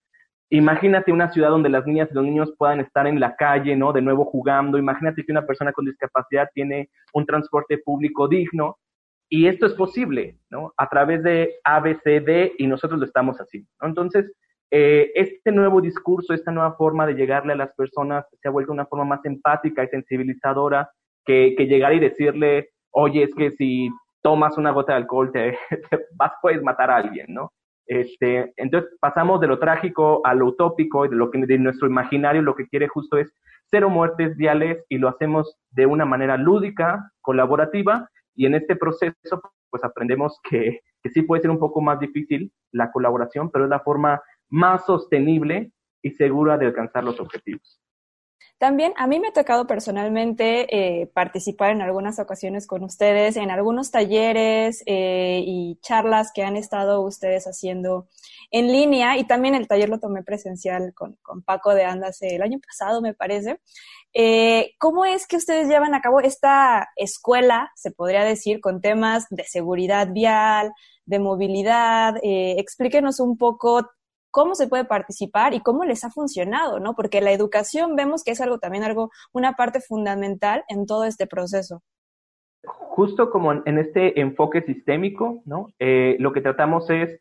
[0.53, 3.93] Imagínate una ciudad donde las niñas y los niños puedan estar en la calle, ¿no?
[3.93, 4.79] De nuevo jugando.
[4.79, 8.77] Imagínate que una persona con discapacidad tiene un transporte público digno.
[9.29, 10.73] Y esto es posible, ¿no?
[10.77, 13.89] A través de ABCD y nosotros lo estamos haciendo, ¿no?
[13.89, 14.33] Entonces,
[14.73, 18.73] eh, este nuevo discurso, esta nueva forma de llegarle a las personas se ha vuelto
[18.73, 20.91] una forma más empática y sensibilizadora
[21.25, 23.91] que, que llegar y decirle, oye, es que si
[24.23, 25.57] tomas una gota de alcohol te,
[26.17, 27.53] vas, puedes matar a alguien, ¿no?
[27.87, 31.89] Este, entonces pasamos de lo trágico a lo utópico y de lo que de nuestro
[31.89, 36.37] imaginario lo que quiere justo es cero muertes viales y lo hacemos de una manera
[36.37, 41.81] lúdica, colaborativa y en este proceso, pues aprendemos que, que sí puede ser un poco
[41.81, 45.73] más difícil la colaboración, pero es la forma más sostenible
[46.03, 47.80] y segura de alcanzar los objetivos.
[48.61, 53.51] También a mí me ha tocado personalmente eh, participar en algunas ocasiones con ustedes, en
[53.51, 58.09] algunos talleres eh, y charlas que han estado ustedes haciendo
[58.51, 62.43] en línea y también el taller lo tomé presencial con, con Paco de Andas el
[62.43, 63.63] año pasado, me parece.
[64.13, 69.25] Eh, ¿Cómo es que ustedes llevan a cabo esta escuela, se podría decir, con temas
[69.31, 70.71] de seguridad vial,
[71.07, 72.17] de movilidad?
[72.23, 73.89] Explíquenos un poco
[74.31, 76.95] cómo se puede participar y cómo les ha funcionado, ¿no?
[76.95, 81.27] Porque la educación vemos que es algo también algo, una parte fundamental en todo este
[81.27, 81.83] proceso.
[82.65, 85.69] Justo como en este enfoque sistémico, ¿no?
[85.79, 87.21] Eh, lo que tratamos es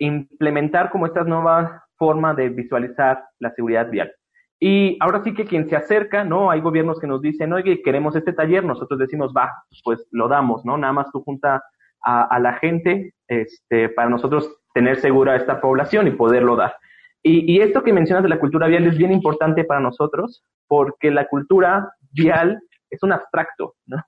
[0.00, 4.12] implementar como esta nueva forma de visualizar la seguridad vial.
[4.60, 6.50] Y ahora sí que quien se acerca, ¿no?
[6.50, 9.52] Hay gobiernos que nos dicen, oye, queremos este taller, nosotros decimos, va,
[9.84, 10.76] pues lo damos, ¿no?
[10.76, 11.62] Nada más tú junta
[12.02, 16.76] a, la gente este, para nosotros tener segura esta población y poderlo dar.
[17.22, 21.10] Y, y, esto que mencionas de la cultura vial es bien importante para nosotros porque
[21.10, 24.02] la cultura vial es un abstracto, ¿no?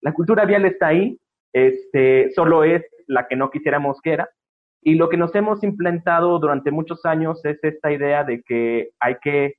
[0.00, 1.18] La cultura vial está ahí,
[1.52, 4.28] este, solo es la que no quisiéramos que era.
[4.82, 9.16] Y lo que nos hemos implantado durante muchos años es esta idea de que hay
[9.22, 9.54] que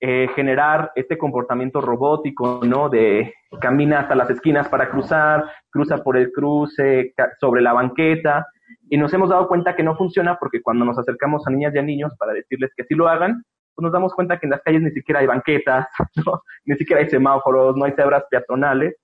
[0.00, 2.88] eh, generar este comportamiento robótico, ¿no?
[2.88, 8.46] De camina hasta las esquinas para cruzar, cruza por el cruce, sobre la banqueta,
[8.88, 11.78] y nos hemos dado cuenta que no funciona porque cuando nos acercamos a niñas y
[11.78, 13.42] a niños para decirles que sí lo hagan,
[13.74, 15.86] pues nos damos cuenta que en las calles ni siquiera hay banquetas,
[16.64, 18.96] ni siquiera hay semáforos, no hay cebras peatonales,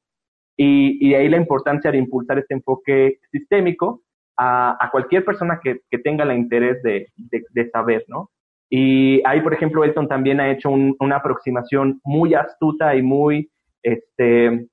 [0.57, 4.03] y, y de ahí la importancia de impulsar este enfoque sistémico
[4.37, 8.31] a, a cualquier persona que, que, tenga el interés de, de, de saber, ¿no?
[8.75, 13.51] Y ahí, por ejemplo, Elton también ha hecho una aproximación muy astuta y muy
[13.83, 14.67] este,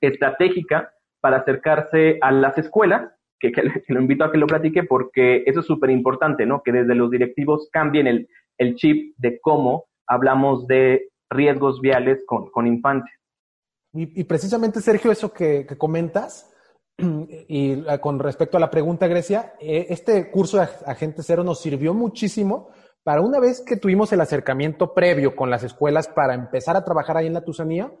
[0.00, 3.10] estratégica para acercarse a las escuelas,
[3.40, 3.50] que,
[3.88, 6.62] lo invito a que lo platique porque eso es súper importante, ¿no?
[6.62, 12.68] Que desde los directivos cambien el, chip de cómo hablamos de riesgos viales con, con
[12.68, 13.12] infantes.
[13.94, 16.54] Y, precisamente, Sergio, eso que, comentas,
[17.48, 21.94] y con respecto a la pregunta, Grecia, eh, este curso de Agente Cero nos sirvió
[21.94, 22.70] muchísimo
[23.04, 27.16] para una vez que tuvimos el acercamiento previo con las escuelas para empezar a trabajar
[27.16, 27.92] ahí en la Tusanía,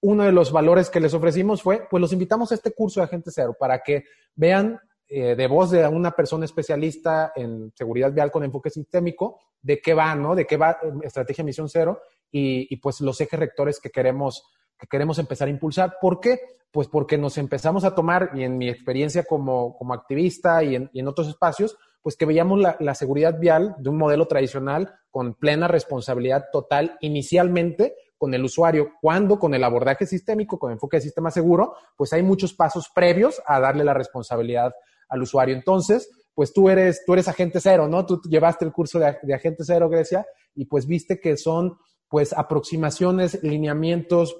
[0.00, 3.04] uno de los valores que les ofrecimos fue, pues los invitamos a este curso de
[3.04, 4.04] Agente Cero para que
[4.34, 4.78] vean
[5.08, 9.94] eh, de voz de una persona especialista en seguridad vial con enfoque sistémico, de qué
[9.94, 10.34] va, ¿no?
[10.34, 14.44] De qué va Estrategia Misión Cero y, y pues los ejes rectores que queremos
[14.78, 15.96] que queremos empezar a impulsar.
[16.00, 16.38] ¿Por qué?
[16.70, 20.90] Pues porque nos empezamos a tomar, y en mi experiencia como, como activista y en,
[20.92, 21.76] y en, otros espacios,
[22.08, 26.96] pues que veíamos la, la, seguridad vial de un modelo tradicional con plena responsabilidad total
[27.02, 32.14] inicialmente con el usuario, cuando con el abordaje sistémico, con enfoque de sistema seguro, pues
[32.14, 34.72] hay muchos pasos previos a darle la responsabilidad
[35.10, 35.54] al usuario.
[35.54, 38.06] Entonces, pues tú eres, tú eres agente cero, ¿no?
[38.06, 41.76] Tú llevaste el curso de, de agente cero, Grecia, y pues viste que son
[42.08, 44.38] pues aproximaciones, lineamientos,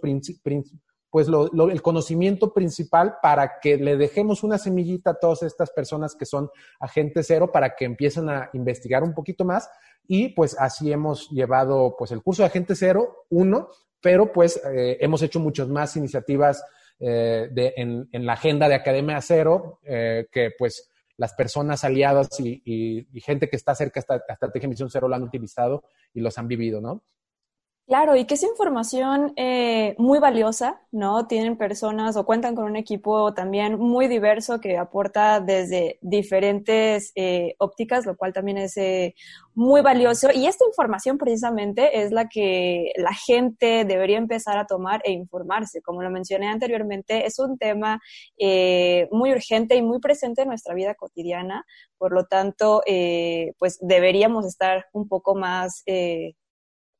[1.10, 6.26] pues el conocimiento principal para que le dejemos una semillita a todas estas personas que
[6.26, 6.50] son
[6.80, 9.70] agentes cero para que empiecen a investigar un poquito más
[10.06, 13.68] y pues así hemos llevado pues el curso de agente cero uno,
[14.00, 16.62] pero pues eh, hemos hecho muchas más iniciativas
[17.00, 23.06] eh, de, en, la agenda de Academia Cero eh, que pues las personas aliadas y,
[23.20, 25.84] gente que está cerca estrategia de misión cero lo han utilizado
[26.14, 27.02] y los han vivido, ¿no?
[27.88, 31.26] Claro, y que es información eh, muy valiosa, ¿no?
[31.26, 37.54] Tienen personas o cuentan con un equipo también muy diverso que aporta desde diferentes eh,
[37.58, 39.14] ópticas, lo cual también es eh,
[39.54, 40.28] muy valioso.
[40.34, 45.80] Y esta información precisamente es la que la gente debería empezar a tomar e informarse.
[45.80, 48.02] Como lo mencioné anteriormente, es un tema
[49.10, 51.64] muy urgente y muy presente en nuestra vida cotidiana.
[51.96, 52.82] Por lo tanto,
[53.58, 55.84] pues deberíamos estar un poco más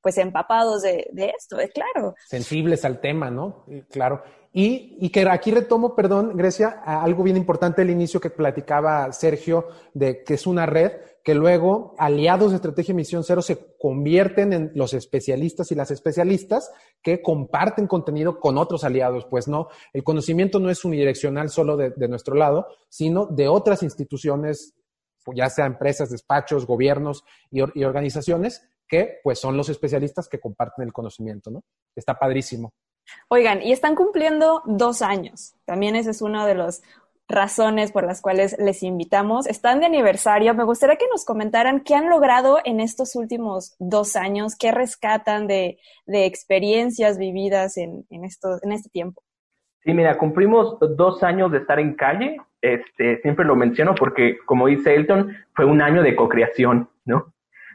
[0.01, 2.15] pues empapados de, esto, es claro.
[2.27, 3.65] Sensibles al tema, ¿no?
[3.91, 4.23] Claro.
[4.53, 9.69] Y, y, que aquí retomo, perdón, Grecia, algo bien importante al inicio que platicaba Sergio,
[9.93, 10.93] de que es una red
[11.23, 16.73] que luego aliados de Estrategia Misión Cero se convierten en los especialistas y las especialistas
[17.03, 19.27] que comparten contenido con otros aliados.
[19.27, 24.75] Pues no, el conocimiento no es unidireccional solo de, nuestro lado, sino de otras instituciones,
[25.35, 30.93] ya sea empresas, despachos, gobiernos y organizaciones que pues son los especialistas que comparten el
[30.93, 31.63] conocimiento, ¿no?
[31.95, 32.73] Está padrísimo.
[33.29, 35.55] Oigan, y están cumpliendo dos años.
[35.65, 36.83] También esa es una de las
[37.29, 39.47] razones por las cuales les invitamos.
[39.47, 40.55] Están de aniversario.
[40.55, 45.47] Me gustaría que nos comentaran qué han logrado en estos últimos dos años, qué rescatan
[45.47, 49.23] de, experiencias vividas en, esto, en este tiempo.
[49.85, 52.37] Sí, mira, cumplimos dos años de estar en calle.
[52.61, 57.33] Este, siempre lo menciono porque, como dice Elton, fue un año de co-creación, ¿no?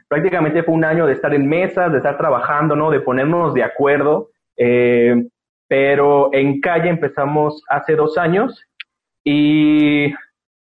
[0.08, 2.90] Prácticamente fue un año de estar en mesas, de estar trabajando, ¿no?
[2.90, 4.30] De ponernos de acuerdo.
[4.56, 5.24] Eh,
[5.68, 8.62] pero en calle empezamos hace dos años
[9.24, 10.12] y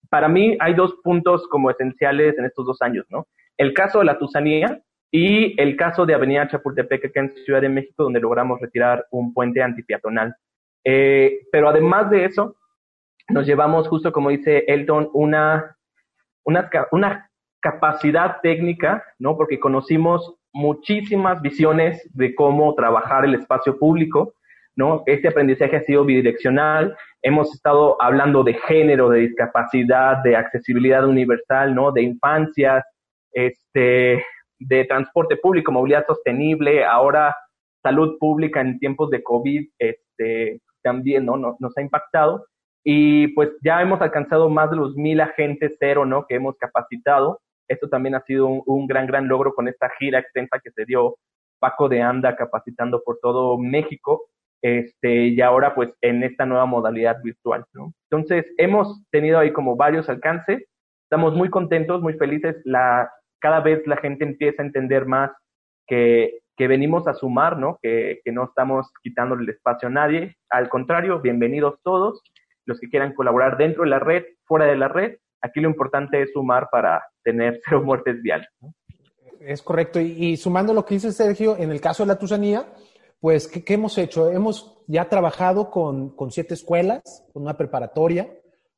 [0.09, 3.28] para mí hay dos puntos como esenciales en estos dos años, ¿no?
[3.57, 7.69] El caso de la Tusanía y el caso de Avenida Chapultepec, acá en Ciudad de
[7.69, 10.36] México, donde logramos retirar un puente antipeatonal.
[10.84, 12.55] Eh, pero además de eso,
[13.30, 15.75] nos llevamos, justo como dice Elton, una,
[16.45, 17.26] una, una
[17.68, 19.36] capacidad técnica, ¿no?
[19.36, 24.34] Porque conocimos muchísimas visiones de cómo trabajar el espacio público,
[24.76, 25.03] ¿no?
[25.05, 31.76] Este aprendizaje ha sido bidireccional, hemos estado hablando de género, de discapacidad, de accesibilidad universal,
[31.76, 31.91] ¿no?
[31.91, 32.86] De infancias,
[33.34, 34.24] este,
[34.59, 37.36] de transporte público, movilidad sostenible, ahora
[37.84, 41.36] salud pública en tiempos de COVID, este, también, ¿no?
[41.36, 42.45] Nos, nos ha impactado.
[42.84, 46.26] Y pues ya hemos alcanzado más de los mil agentes cero, ¿no?
[46.26, 50.59] Que hemos capacitado esto también ha sido un, gran, gran logro con esta gira extensa
[50.63, 51.18] que se dio
[51.59, 54.30] Paco de Anda capacitando por todo México,
[54.61, 57.65] este, y ahora pues en esta nueva modalidad virtual.
[58.09, 60.65] Entonces, hemos tenido ahí como varios alcances,
[61.03, 63.09] estamos muy contentos, muy felices, la,
[63.39, 65.32] cada vez la gente empieza a entender más
[65.88, 67.78] que, que venimos a sumar, ¿no?
[67.82, 72.22] Que, que no estamos quitándole el espacio a nadie, al contrario, bienvenidos todos,
[72.65, 75.18] los que quieran colaborar dentro de la red, fuera de la red,
[75.48, 78.48] aquí lo importante es sumar para tener cero muertes viales.
[79.39, 80.00] Es correcto.
[80.00, 82.74] Y, sumando lo que dice Sergio, en el caso de la Tusanía,
[83.20, 84.30] pues, ¿qué, hemos hecho?
[84.30, 88.30] Hemos ya trabajado con, siete escuelas, con una preparatoria,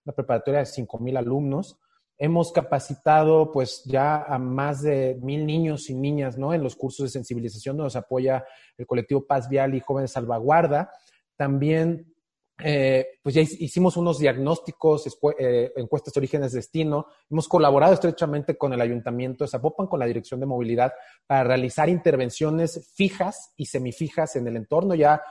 [0.05, 1.79] una preparatoria de cinco mil alumnos.
[2.17, 6.53] Hemos capacitado, pues, ya a más de mil niños y niñas, ¿no?
[6.53, 8.45] En los cursos de sensibilización donde nos apoya
[8.77, 10.91] el colectivo Paz Vial y Jóvenes Salvaguarda.
[11.37, 12.13] También
[12.63, 15.05] eh, pues ya hicimos unos diagnósticos,
[15.37, 17.07] eh, encuestas de orígenes destino.
[17.29, 20.93] Hemos colaborado estrechamente con el Ayuntamiento de Zapopan, con la Dirección de Movilidad,
[21.25, 24.95] para realizar intervenciones fijas y semifijas en el entorno.
[24.95, 25.21] Ya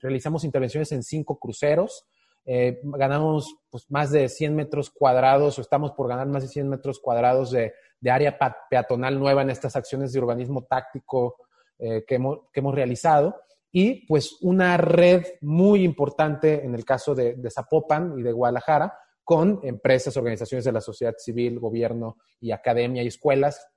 [0.00, 2.06] realizamos intervenciones en cinco cruceros.
[2.46, 6.68] Eh, ganamos pues, más de 100 metros cuadrados o estamos por ganar más de 100
[6.68, 7.74] metros cuadrados de,
[8.08, 8.38] área
[8.70, 11.34] peatonal nueva en estas acciones de urbanismo táctico
[11.76, 13.34] que hemos realizado
[13.78, 19.60] y pues una red muy importante en el caso de, Zapopan y de Guadalajara con
[19.64, 23.68] empresas, organizaciones de la sociedad civil, gobierno y academia y escuelas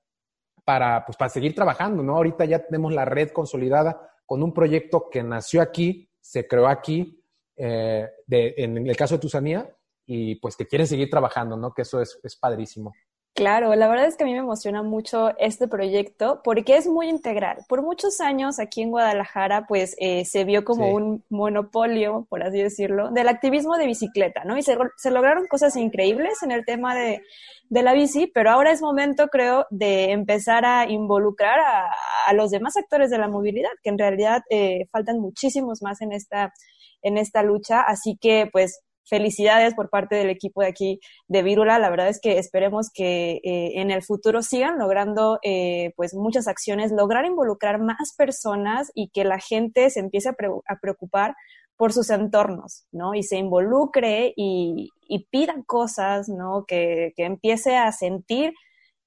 [0.63, 2.15] para, pues, para seguir trabajando, ¿no?
[2.15, 7.21] Ahorita ya tenemos la red consolidada con un proyecto que nació aquí, se creó aquí,
[7.57, 9.69] eh, en el caso de Tusanía,
[10.05, 11.73] y pues que quieren seguir trabajando, ¿no?
[11.73, 12.93] Que eso es, es padrísimo.
[13.39, 17.07] Claro, la verdad es que a mí me emociona mucho este proyecto porque es muy
[17.07, 17.59] integral.
[17.69, 22.61] Por muchos años aquí en Guadalajara, pues eh, se vio como un monopolio, por así
[22.61, 24.57] decirlo, del activismo de bicicleta, ¿no?
[24.57, 24.75] Y se,
[25.09, 27.21] lograron cosas increíbles en el tema de,
[27.69, 33.09] la bici, pero ahora es momento, creo, de empezar a involucrar a, los demás actores
[33.09, 36.51] de la movilidad, que en realidad eh, faltan muchísimos más en esta,
[37.01, 37.83] en esta lucha.
[37.83, 41.79] Así que, pues, felicidades por parte del equipo de aquí de Vírula.
[41.79, 46.47] La verdad es que esperemos que eh, en el futuro sigan logrando eh, pues muchas
[46.47, 50.35] acciones, lograr involucrar más personas y que la gente se empiece a,
[50.81, 51.35] preocupar
[51.75, 53.15] por sus entornos, ¿no?
[53.15, 54.89] Y se involucre y,
[55.31, 56.65] pida cosas, ¿no?
[56.67, 58.53] Que, empiece a sentir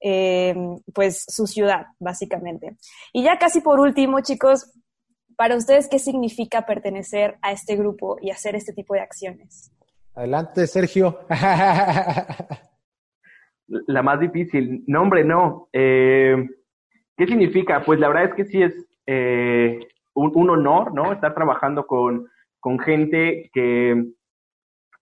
[0.01, 0.55] eh,
[0.93, 2.75] pues su ciudad, básicamente.
[3.13, 4.71] Y ya casi por último, chicos,
[5.35, 9.71] para ustedes, ¿qué significa pertenecer a este grupo y hacer este tipo de acciones?
[10.15, 11.19] Adelante, Sergio.
[13.67, 14.83] La más difícil.
[14.85, 15.69] No, hombre, no.
[15.73, 16.47] Eh,
[17.17, 17.83] ¿Qué significa?
[17.83, 19.79] Pues la verdad es que sí es eh,
[20.13, 21.11] un, honor, ¿no?
[21.11, 22.27] Estar trabajando con,
[22.59, 24.05] con gente que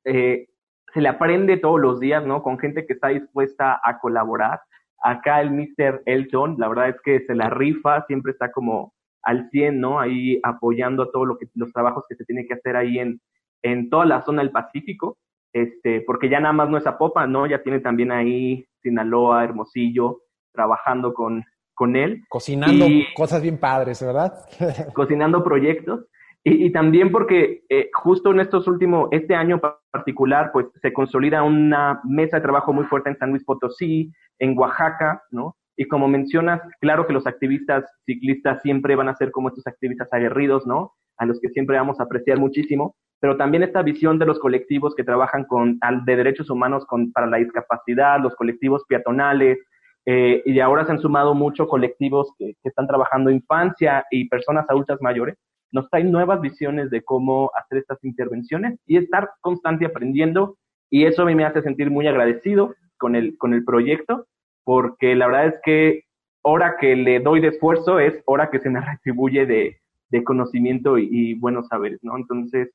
[0.05, 0.47] eh,
[0.93, 2.41] se le aprende todos los días, ¿no?
[2.41, 4.61] Con gente que está dispuesta a colaborar.
[5.03, 6.03] Acá el Mr.
[6.05, 8.93] Elton, la verdad es que se la rifa, siempre está como
[9.23, 9.99] al 100, ¿no?
[9.99, 13.19] Ahí apoyando a todos lo los trabajos que se tiene que hacer ahí en,
[13.61, 15.17] en toda la zona del Pacífico,
[15.53, 17.45] este, porque ya nada más no es Zapopan, ¿no?
[17.45, 20.21] Ya tiene también ahí Sinaloa, Hermosillo,
[20.53, 21.43] trabajando con,
[21.73, 22.23] con él.
[22.29, 22.85] Cocinando
[23.15, 24.33] cosas bien padres, ¿verdad?
[24.93, 26.05] cocinando proyectos.
[26.43, 32.01] Y, también porque eh, justo en estos últimos, este año particular, pues se consolida una
[32.03, 35.55] mesa de trabajo muy fuerte en San Luis Potosí, en Oaxaca, ¿no?
[35.77, 40.11] Y como mencionas, claro que los activistas ciclistas siempre van a ser como estos activistas
[40.11, 40.93] aguerridos, ¿no?
[41.17, 44.95] A los que siempre vamos a apreciar muchísimo, pero también esta visión de los colectivos
[44.95, 49.59] que trabajan con, de derechos humanos con, para la discapacidad, los colectivos peatonales,
[50.07, 54.99] eh, y ahora se han sumado muchos colectivos que, están trabajando infancia y personas adultas
[55.01, 55.37] mayores,
[55.71, 60.57] nos traen nuevas visiones de cómo hacer estas intervenciones y estar constante aprendiendo,
[60.89, 64.25] y eso a mí me hace sentir muy agradecido con el, con el proyecto,
[64.63, 66.03] porque la verdad es que
[66.41, 69.77] hora que le doy de esfuerzo es hora que se me retribuye de,
[70.09, 72.17] de conocimiento y, y buenos saberes, ¿no?
[72.17, 72.71] Entonces,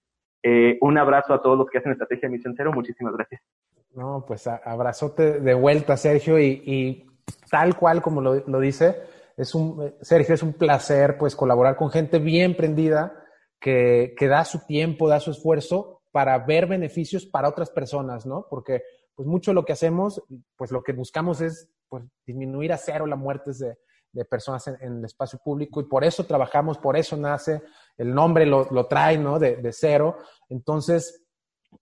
[0.48, 2.70] eh, un abrazo a todos los que hacen Estrategia Misión Cero.
[2.72, 3.42] Muchísimas gracias.
[3.96, 7.04] No, pues abrazote de vuelta, Sergio, y,
[7.50, 8.96] tal cual como lo, dice,
[9.36, 13.24] es un, Sergio, es un placer pues colaborar con gente bien prendida
[13.58, 18.46] que, que, da su tiempo, da su esfuerzo para ver beneficios para otras personas, ¿no?
[18.48, 18.82] Porque
[19.16, 20.22] pues mucho de lo que hacemos,
[20.54, 23.76] pues lo que buscamos es pues disminuir a cero las muertes de,
[24.16, 27.62] de personas en, el espacio público y por eso trabajamos, por eso nace,
[27.98, 29.38] el nombre lo, lo trae, ¿no?
[29.38, 30.16] De, de, cero.
[30.48, 31.26] Entonces,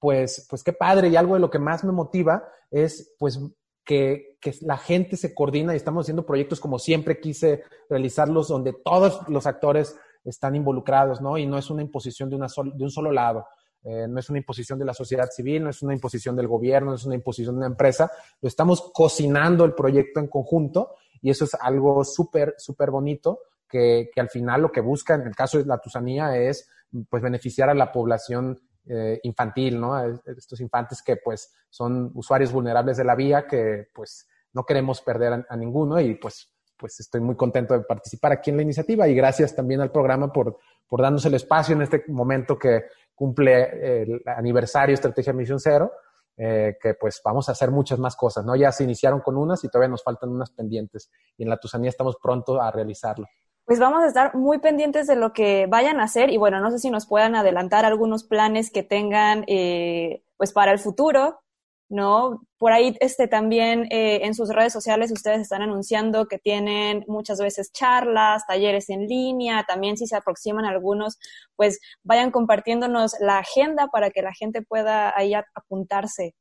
[0.00, 3.38] pues, pues qué padre y algo de lo que más me motiva es, pues,
[3.84, 8.72] que, que, la gente se coordina y estamos haciendo proyectos como siempre quise realizarlos, donde
[8.72, 11.38] todos los actores están involucrados, ¿no?
[11.38, 13.46] Y no es una imposición de, una de un solo lado.
[13.84, 16.90] Eh, no es una imposición de la sociedad civil, no es una imposición del gobierno,
[16.90, 18.10] no es una imposición de una empresa.
[18.40, 24.10] Lo estamos cocinando el proyecto en conjunto y eso es algo súper, súper bonito que,
[24.14, 26.68] que, al final lo que busca en el caso de la Tusanía es
[27.08, 29.98] pues beneficiar a la población eh, infantil, ¿no?
[30.26, 35.46] Estos infantes que pues son usuarios vulnerables de la vía que pues no queremos perder
[35.48, 39.14] a, ninguno y pues pues estoy muy contento de participar aquí en la iniciativa y
[39.14, 44.22] gracias también al programa por, por darnos el espacio en este momento que cumple el
[44.26, 45.90] aniversario Estrategia Misión Cero
[46.36, 48.56] eh, que pues vamos a hacer muchas más cosas, ¿no?
[48.56, 51.90] Ya se iniciaron con unas y todavía nos faltan unas pendientes y en la Tusanía
[51.90, 53.26] estamos pronto a realizarlo.
[53.64, 56.70] Pues vamos a estar muy pendientes de lo que vayan a hacer y bueno, no
[56.70, 61.40] sé si nos puedan adelantar algunos planes que tengan eh, pues para el futuro,
[61.88, 62.42] ¿no?
[62.58, 67.38] Por ahí este, también eh, en sus redes sociales ustedes están anunciando que tienen muchas
[67.40, 71.18] veces charlas, talleres en línea, también si se aproximan algunos,
[71.56, 76.34] pues vayan compartiéndonos la agenda para que la gente pueda ahí apuntarse.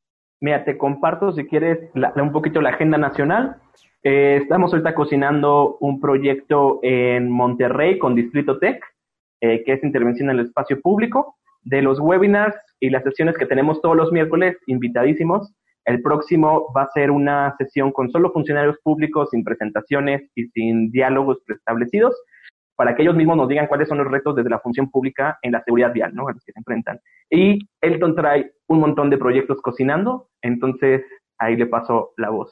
[0.43, 3.61] Mira, te comparto si quieres un poquito la agenda nacional.
[4.03, 8.83] Eh, estamos ahorita cocinando un proyecto en Monterrey con Distrito Tech,
[9.39, 11.37] eh, que es intervención en el espacio público.
[11.61, 15.53] De los webinars y las sesiones que tenemos todos los miércoles, invitadísimos.
[15.85, 20.91] El próximo va a ser una sesión con solo funcionarios públicos, sin presentaciones y sin
[20.91, 22.13] diálogos preestablecidos,
[22.75, 25.53] para que ellos mismos nos digan cuáles son los retos desde la función pública en
[25.53, 26.27] la seguridad vial, ¿no?
[26.27, 26.99] A los que se enfrentan.
[27.29, 31.03] Y Elton trae un montón de proyectos cocinando, entonces
[31.37, 32.51] ahí le paso la voz.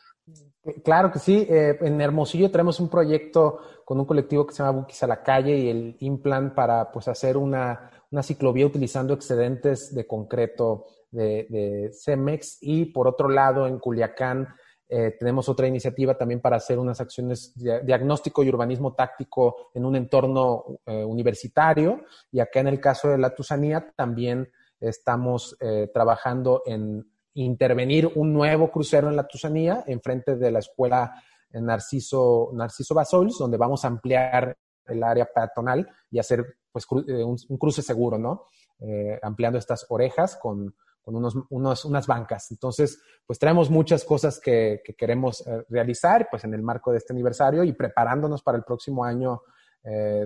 [0.86, 1.46] Claro que sí.
[1.50, 5.24] Eh, en Hermosillo tenemos un proyecto con un colectivo que se llama Bukis a la
[5.24, 11.92] Calle y el Implan para pues, hacer una, una ciclovía utilizando excedentes de concreto de,
[11.94, 12.58] Cemex.
[12.62, 14.48] Y por otro lado en Culiacán
[14.90, 19.86] eh, tenemos otra iniciativa también para hacer unas acciones de diagnóstico y urbanismo táctico en
[19.86, 22.04] un entorno eh, universitario.
[22.32, 28.34] Y acá en el caso de la Tusanía también estamos eh, trabajando en intervenir un
[28.34, 31.14] nuevo crucero en la Tusanía enfrente de la escuela
[31.54, 34.58] Narciso, Narciso Basols, donde vamos a ampliar
[34.92, 38.46] el área peatonal y hacer pues, eh, un, cruce seguro, ¿no?
[38.80, 40.76] Eh, ampliando estas orejas con,
[41.06, 42.52] unos, unas bancas.
[42.52, 47.14] Entonces, pues traemos muchas cosas que, queremos eh, realizar, pues en el marco de este
[47.14, 49.42] aniversario y preparándonos para el próximo año,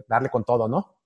[0.10, 0.98] darle con todo, ¿no?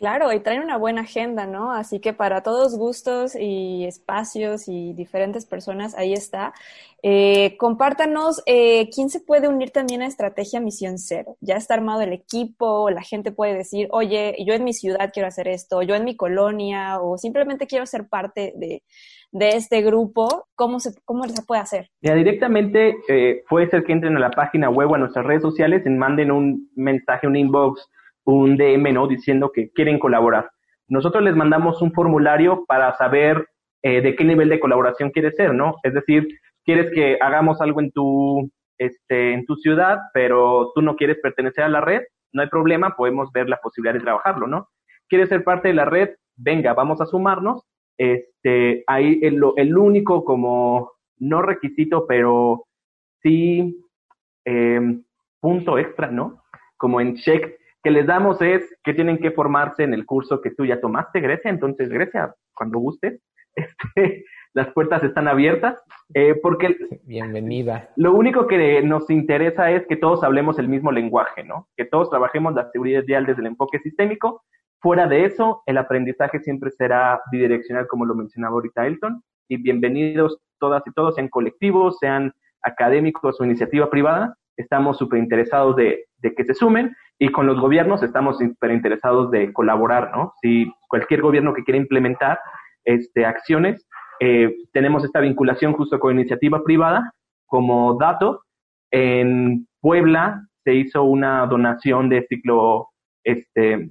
[0.00, 1.72] Claro, y traen una buena agenda, ¿no?
[1.72, 6.54] Así que para todos gustos y espacios y diferentes personas, ahí está.
[7.02, 11.36] Eh, compártanos, eh, ¿quién se puede unir también a Estrategia Misión Cero?
[11.42, 15.28] Ya está armado el equipo, la gente puede decir, oye, yo en mi ciudad quiero
[15.28, 18.82] hacer esto, yo en mi colonia, o simplemente quiero ser parte de,
[19.38, 20.46] este grupo.
[20.54, 21.90] ¿Cómo se, cómo se puede hacer?
[22.00, 25.42] Ya, directamente eh, puede ser que entren a la página web o a nuestras redes
[25.42, 27.86] sociales y manden un mensaje, un inbox
[28.34, 29.06] un DM, ¿no?
[29.06, 30.50] Diciendo que quieren colaborar.
[30.88, 33.46] Nosotros les mandamos un formulario para saber
[33.82, 35.76] eh, de qué nivel de colaboración quieres ser, ¿no?
[35.82, 36.28] Es decir,
[36.64, 41.64] quieres que hagamos algo en tu, este, en tu ciudad, pero tú no quieres pertenecer
[41.64, 42.02] a la red,
[42.32, 44.68] no hay problema, podemos ver la posibilidad de trabajarlo, ¿no?
[45.08, 46.10] ¿Quieres ser parte de la red?
[46.36, 47.64] Venga, vamos a sumarnos.
[47.98, 52.64] Este, ahí el, el único como, no requisito, pero
[53.22, 53.76] sí
[54.44, 55.04] em,
[55.40, 56.42] punto extra, ¿no?
[56.76, 60.50] Como en check que les damos es que tienen que formarse en el curso que
[60.50, 61.50] tú ya tomaste, Grecia.
[61.50, 63.20] Entonces, Grecia, cuando gustes,
[63.54, 65.82] este, las puertas están abiertas.
[66.14, 66.76] Eh, porque.
[67.04, 67.90] Bienvenida.
[67.96, 71.68] Lo único que nos interesa es que todos hablemos el mismo lenguaje, ¿no?
[71.76, 74.42] Que todos trabajemos la seguridad vial desde el enfoque sistémico.
[74.82, 79.22] Fuera de eso, el aprendizaje siempre será bidireccional, como lo mencionaba ahorita Elton.
[79.48, 84.36] Y bienvenidos todas y todos, sean colectivos, sean académicos o iniciativa privada.
[84.56, 89.30] Estamos súper interesados de, de que se sumen y con los gobiernos estamos súper interesados
[89.30, 90.32] de colaborar, ¿no?
[90.40, 92.38] Si cualquier gobierno que quiera implementar
[92.84, 93.86] este, acciones,
[94.20, 97.12] eh, tenemos esta vinculación justo con iniciativa privada.
[97.46, 98.42] Como dato,
[98.90, 102.88] en Puebla se hizo una donación de ciclo,
[103.24, 103.90] este,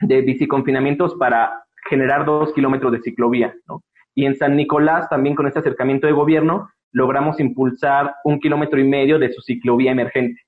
[0.00, 3.82] de biciconfinamientos para generar dos kilómetros de ciclovía, ¿no?
[4.14, 8.84] Y en San Nicolás, también con este acercamiento de gobierno, logramos impulsar un kilómetro y
[8.84, 10.40] medio de su ciclovía emergente.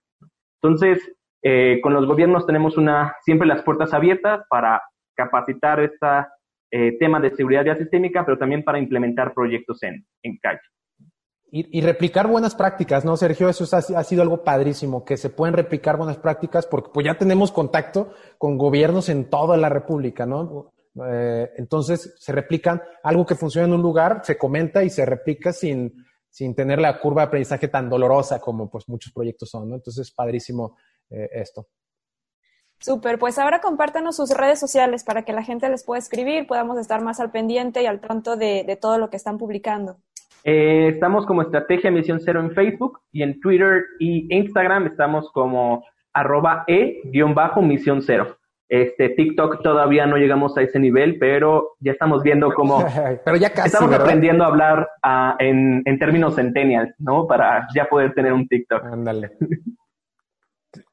[0.62, 0.98] Entonces,
[1.42, 4.82] eh, con los gobiernos tenemos una, siempre las puertas abiertas para
[5.14, 6.06] capacitar este
[7.00, 10.60] tema de seguridad ya sistémica, pero también para implementar proyectos en, en calle.
[11.52, 13.48] Y, replicar buenas prácticas, ¿no, Sergio?
[13.48, 17.18] Eso ha, ha, sido algo padrísimo, que se pueden replicar buenas prácticas porque pues ya
[17.18, 20.70] tenemos contacto con gobiernos en toda la República, ¿no?
[21.08, 25.52] Eh, entonces se replican algo que funciona en un lugar, se comenta y se replica
[25.52, 25.92] sin,
[26.30, 29.74] sin tener la curva de aprendizaje tan dolorosa como pues muchos proyectos son, ¿no?
[29.74, 30.76] Entonces es padrísimo
[31.10, 31.66] eh, esto.
[32.78, 36.78] Súper, pues ahora compártanos sus redes sociales para que la gente les pueda escribir, podamos
[36.78, 39.98] estar más al pendiente y al tanto de, todo lo que están publicando.
[40.44, 45.84] Eh, estamos como Estrategia Misión Cero en Facebook y en Twitter y Instagram estamos como
[46.14, 48.39] arroba e-misión cero.
[48.70, 52.82] Este TikTok todavía no llegamos a ese nivel, pero ya estamos viendo cómo
[53.24, 57.26] pero ya casi, estamos aprendiendo a hablar ah, en, en, términos centennials, ¿no?
[57.26, 58.84] Para ya poder tener un TikTok.
[58.84, 59.32] Ándale.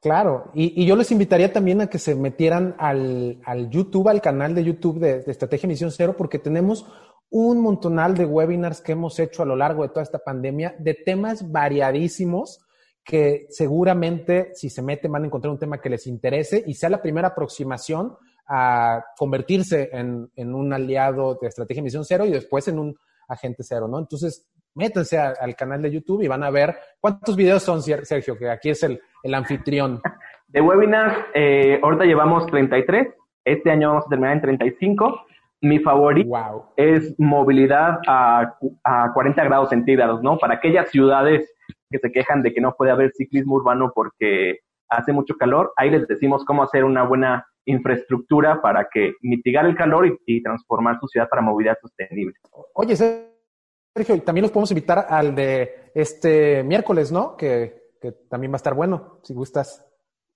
[0.00, 3.38] Claro, y, yo les invitaría también a que se metieran al,
[3.70, 6.86] YouTube, al canal de YouTube de, Estrategia Misión Cero, porque tenemos
[7.30, 10.94] un montonal de webinars que hemos hecho a lo largo de toda esta pandemia de
[10.94, 12.60] temas variadísimos
[13.08, 16.90] que seguramente si se meten van a encontrar un tema que les interese y sea
[16.90, 18.14] la primera aproximación
[18.46, 23.62] a convertirse en, en un aliado de Estrategia Misión Cero y después en un agente
[23.62, 23.98] cero, ¿no?
[23.98, 28.50] Entonces, métanse al canal de YouTube y van a ver cuántos videos son, Sergio, que
[28.50, 30.02] aquí es el, el anfitrión.
[30.48, 33.08] De webinars, eh, ahorita llevamos 33,
[33.44, 35.26] este año vamos a terminar en 35.
[35.62, 38.54] Mi favorito es movilidad a,
[38.84, 40.38] a 40 grados centígrados, ¿no?
[40.38, 41.50] Para aquellas ciudades
[41.90, 45.90] que se quejan de que no puede haber ciclismo urbano porque hace mucho calor, ahí
[45.90, 51.06] les decimos cómo hacer una buena infraestructura para que mitigar el calor y, transformar su
[51.08, 52.34] ciudad para movilidad sostenible.
[52.74, 57.36] Oye, Sergio, también los podemos invitar al de este miércoles, ¿no?
[57.36, 59.84] Que, que también va a estar bueno, si gustas.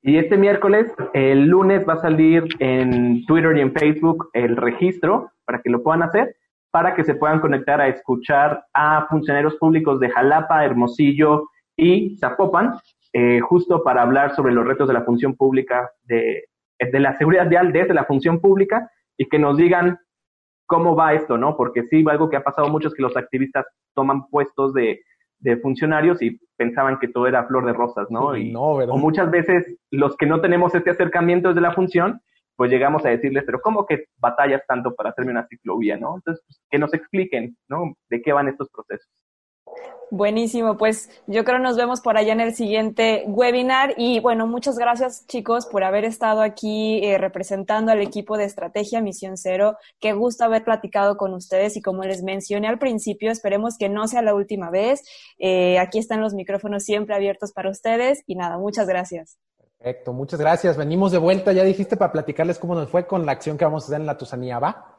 [0.03, 5.31] Y este miércoles, el lunes va a salir en Twitter y en Facebook el registro
[5.47, 6.35] para que lo puedan hacer,
[6.73, 12.75] para que se puedan conectar a escuchar a funcionarios públicos de Jalapa, Hermosillo y Zapopan,
[13.13, 16.47] eh, justo para hablar sobre los retos de la función pública, de,
[16.81, 19.99] de la seguridad vial desde la función pública y que nos digan
[20.67, 21.59] cómo va esto, ¿no?
[21.59, 25.03] Porque sí, algo que ha pasado mucho es que los activistas toman puestos de,
[25.41, 28.35] de funcionarios y pensaban que todo era flor de rosas, ¿no?
[28.35, 28.63] Y, no.
[28.63, 32.23] O muchas veces los que no tenemos este acercamiento desde la función,
[32.57, 36.17] pues llegamos a decirles, pero ¿cómo que batallas tanto para hacerme una ciclovía, ¿no?
[36.17, 37.95] Entonces, pues, que nos expliquen, ¿no?
[38.09, 39.09] De qué van estos procesos.
[40.11, 44.77] Buenísimo, pues yo creo nos vemos por allá en el siguiente webinar y bueno, muchas
[44.77, 49.79] gracias chicos por haber estado aquí eh, representando al equipo de Estrategia Misión Cero.
[50.01, 54.07] Qué gusto haber platicado con ustedes y como les mencioné al principio, esperemos que no
[54.07, 55.03] sea la última vez.
[55.39, 59.39] Eh, aquí están los micrófonos siempre abiertos para ustedes y nada, muchas gracias.
[59.83, 60.77] Perfecto, muchas gracias.
[60.77, 63.83] Venimos de vuelta, ya dijiste para platicarles cómo nos fue con la acción que vamos
[63.83, 64.95] a hacer en la Tusanía, ¿va?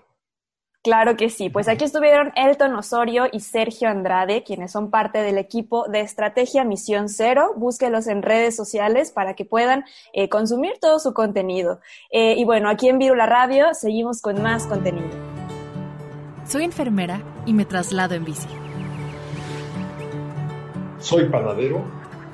[0.84, 1.50] Claro que sí.
[1.50, 6.66] Pues aquí estuvieron Elton Osorio y Sergio Andrade, quienes son parte del equipo de Estrategia
[6.66, 7.54] Misión Cero.
[7.56, 11.80] Búsquelos en redes sociales para que puedan eh, consumir todo su contenido.
[12.12, 15.08] Eh, y bueno, aquí en Virula Radio seguimos con más contenido.
[16.46, 18.50] Soy enfermera y me traslado en bici.
[21.00, 21.86] Soy panadero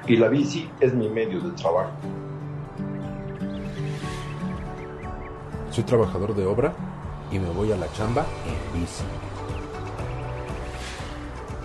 [0.07, 1.91] y la bici es mi medio de trabajo.
[5.71, 6.73] Soy trabajador de obra
[7.31, 9.03] y me voy a la chamba en bici.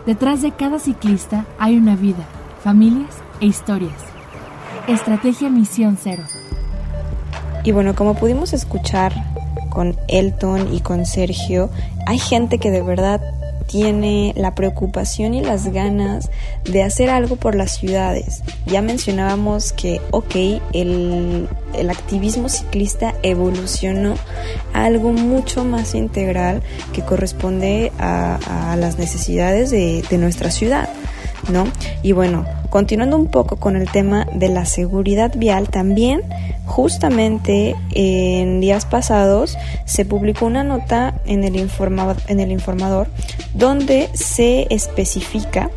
[0.06, 2.24] Detrás de cada ciclista hay una vida,
[2.62, 4.02] familias e historias.
[4.86, 6.24] Estrategia Misión Cero.
[7.64, 9.14] Y bueno, como pudimos escuchar
[9.70, 11.70] con Elton y con Sergio,
[12.06, 13.22] hay gente que de verdad
[13.66, 16.30] tiene la preocupación y las ganas
[16.64, 18.42] de hacer algo por las ciudades.
[18.66, 20.34] Ya mencionábamos que, ok,
[20.72, 21.48] el,
[21.90, 24.14] activismo ciclista evolucionó
[24.72, 26.62] a algo mucho más integral
[26.92, 30.88] que corresponde a, las necesidades de, de nuestra ciudad,
[31.48, 31.64] ¿no?
[32.02, 32.44] Y bueno,
[32.74, 36.22] continuando un poco con el tema de la seguridad vial, también
[36.66, 43.06] justamente en días pasados se publicó una nota en el, en el informador
[43.54, 45.70] donde se especifica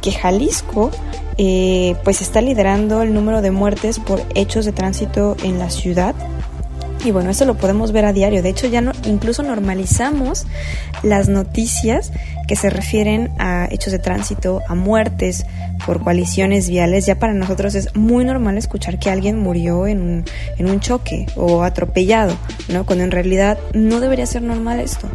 [0.00, 0.90] que Jalisco
[1.38, 6.14] eh, pues está liderando el número de muertes por hechos de tránsito en la ciudad
[7.04, 8.42] y bueno, eso lo podemos ver a diario.
[8.42, 10.46] De hecho, ya no, incluso normalizamos
[11.02, 12.12] las noticias
[12.56, 15.46] se refieren a hechos de tránsito, a muertes
[15.86, 17.06] por coaliciones viales.
[17.06, 20.24] Ya para nosotros es muy normal escuchar que alguien murió en un,
[20.58, 22.36] en un choque o atropellado,
[22.68, 22.84] ¿no?
[22.86, 25.08] Cuando en realidad no debería ser normal esto.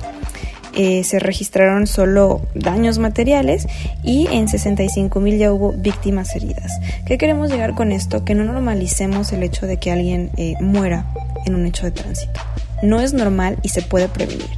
[0.74, 3.66] eh, se registraron solo daños materiales
[4.02, 6.72] y en 65 mil ya hubo víctimas heridas.
[7.06, 8.24] ¿Qué queremos llegar con esto?
[8.24, 11.06] Que no normalicemos el hecho de que alguien eh, muera
[11.46, 12.40] en un hecho de tránsito.
[12.82, 14.48] No es normal y se puede prevenir.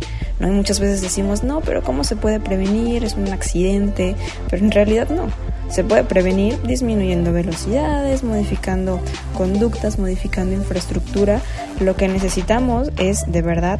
[0.40, 0.48] ¿no?
[0.48, 3.04] muchas veces decimos, no, pero ¿cómo se puede prevenir?
[3.04, 4.16] Es un accidente,
[4.48, 5.28] pero en realidad no.
[5.68, 9.00] Se puede prevenir disminuyendo velocidades, modificando
[9.36, 11.40] conductas, modificando infraestructura.
[11.78, 13.78] Lo que necesitamos es de verdad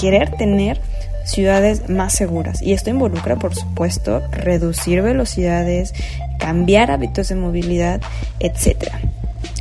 [0.00, 0.80] querer tener
[1.24, 2.62] ciudades más seguras.
[2.62, 5.94] Y esto involucra, por supuesto, reducir velocidades,
[6.38, 8.00] cambiar hábitos de movilidad,
[8.40, 8.90] etc.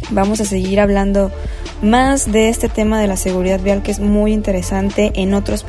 [0.10, 1.32] Vamos a seguir hablando
[1.82, 5.66] más de este tema de la seguridad vial que es muy interesante en otros,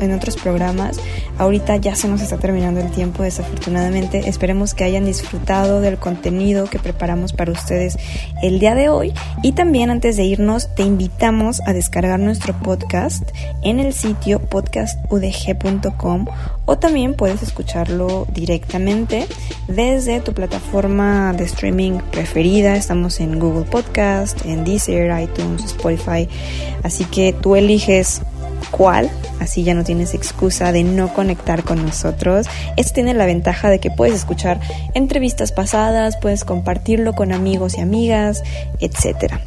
[0.00, 1.00] en otros programas.
[1.38, 4.28] Ahorita ya se nos está terminando el tiempo desafortunadamente.
[4.28, 7.98] Esperemos que hayan disfrutado del contenido que preparamos para ustedes
[8.42, 9.12] el día de hoy.
[9.42, 13.30] Y también antes de irnos te invitamos a descargar nuestro podcast
[13.62, 16.26] en el sitio podcastudg.com
[16.64, 19.26] o también puedes escucharlo directamente
[19.68, 22.76] desde tu plataforma de streaming preferida.
[22.76, 26.28] Estamos en Google Podcast, en Deezer, iTunes, Spotify.
[26.82, 28.22] Así que tú eliges
[28.70, 32.46] cuál, así ya no tienes excusa de no conectar con nosotros.
[32.76, 34.60] Esto tiene la ventaja de que puedes escuchar
[34.94, 38.42] entrevistas pasadas, puedes compartirlo con amigos y amigas,
[38.80, 39.40] etcétera.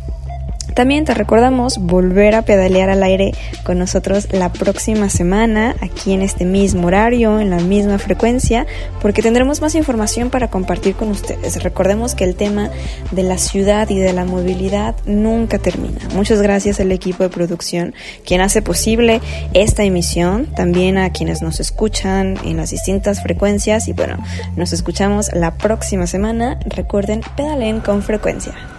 [0.73, 6.21] También te recordamos volver a pedalear al aire con nosotros la próxima semana, aquí en
[6.21, 8.65] este mismo horario, en la misma frecuencia,
[9.01, 11.61] porque tendremos más información para compartir con ustedes.
[11.63, 12.69] Recordemos que el tema
[13.11, 15.99] de la ciudad y de la movilidad nunca termina.
[16.15, 17.93] Muchas gracias al equipo de producción,
[18.25, 19.21] quien hace posible
[19.53, 24.17] esta emisión, también a quienes nos escuchan en las distintas frecuencias y bueno,
[24.55, 26.59] nos escuchamos la próxima semana.
[26.65, 28.78] Recuerden, pedalen con frecuencia.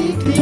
[0.00, 0.41] music.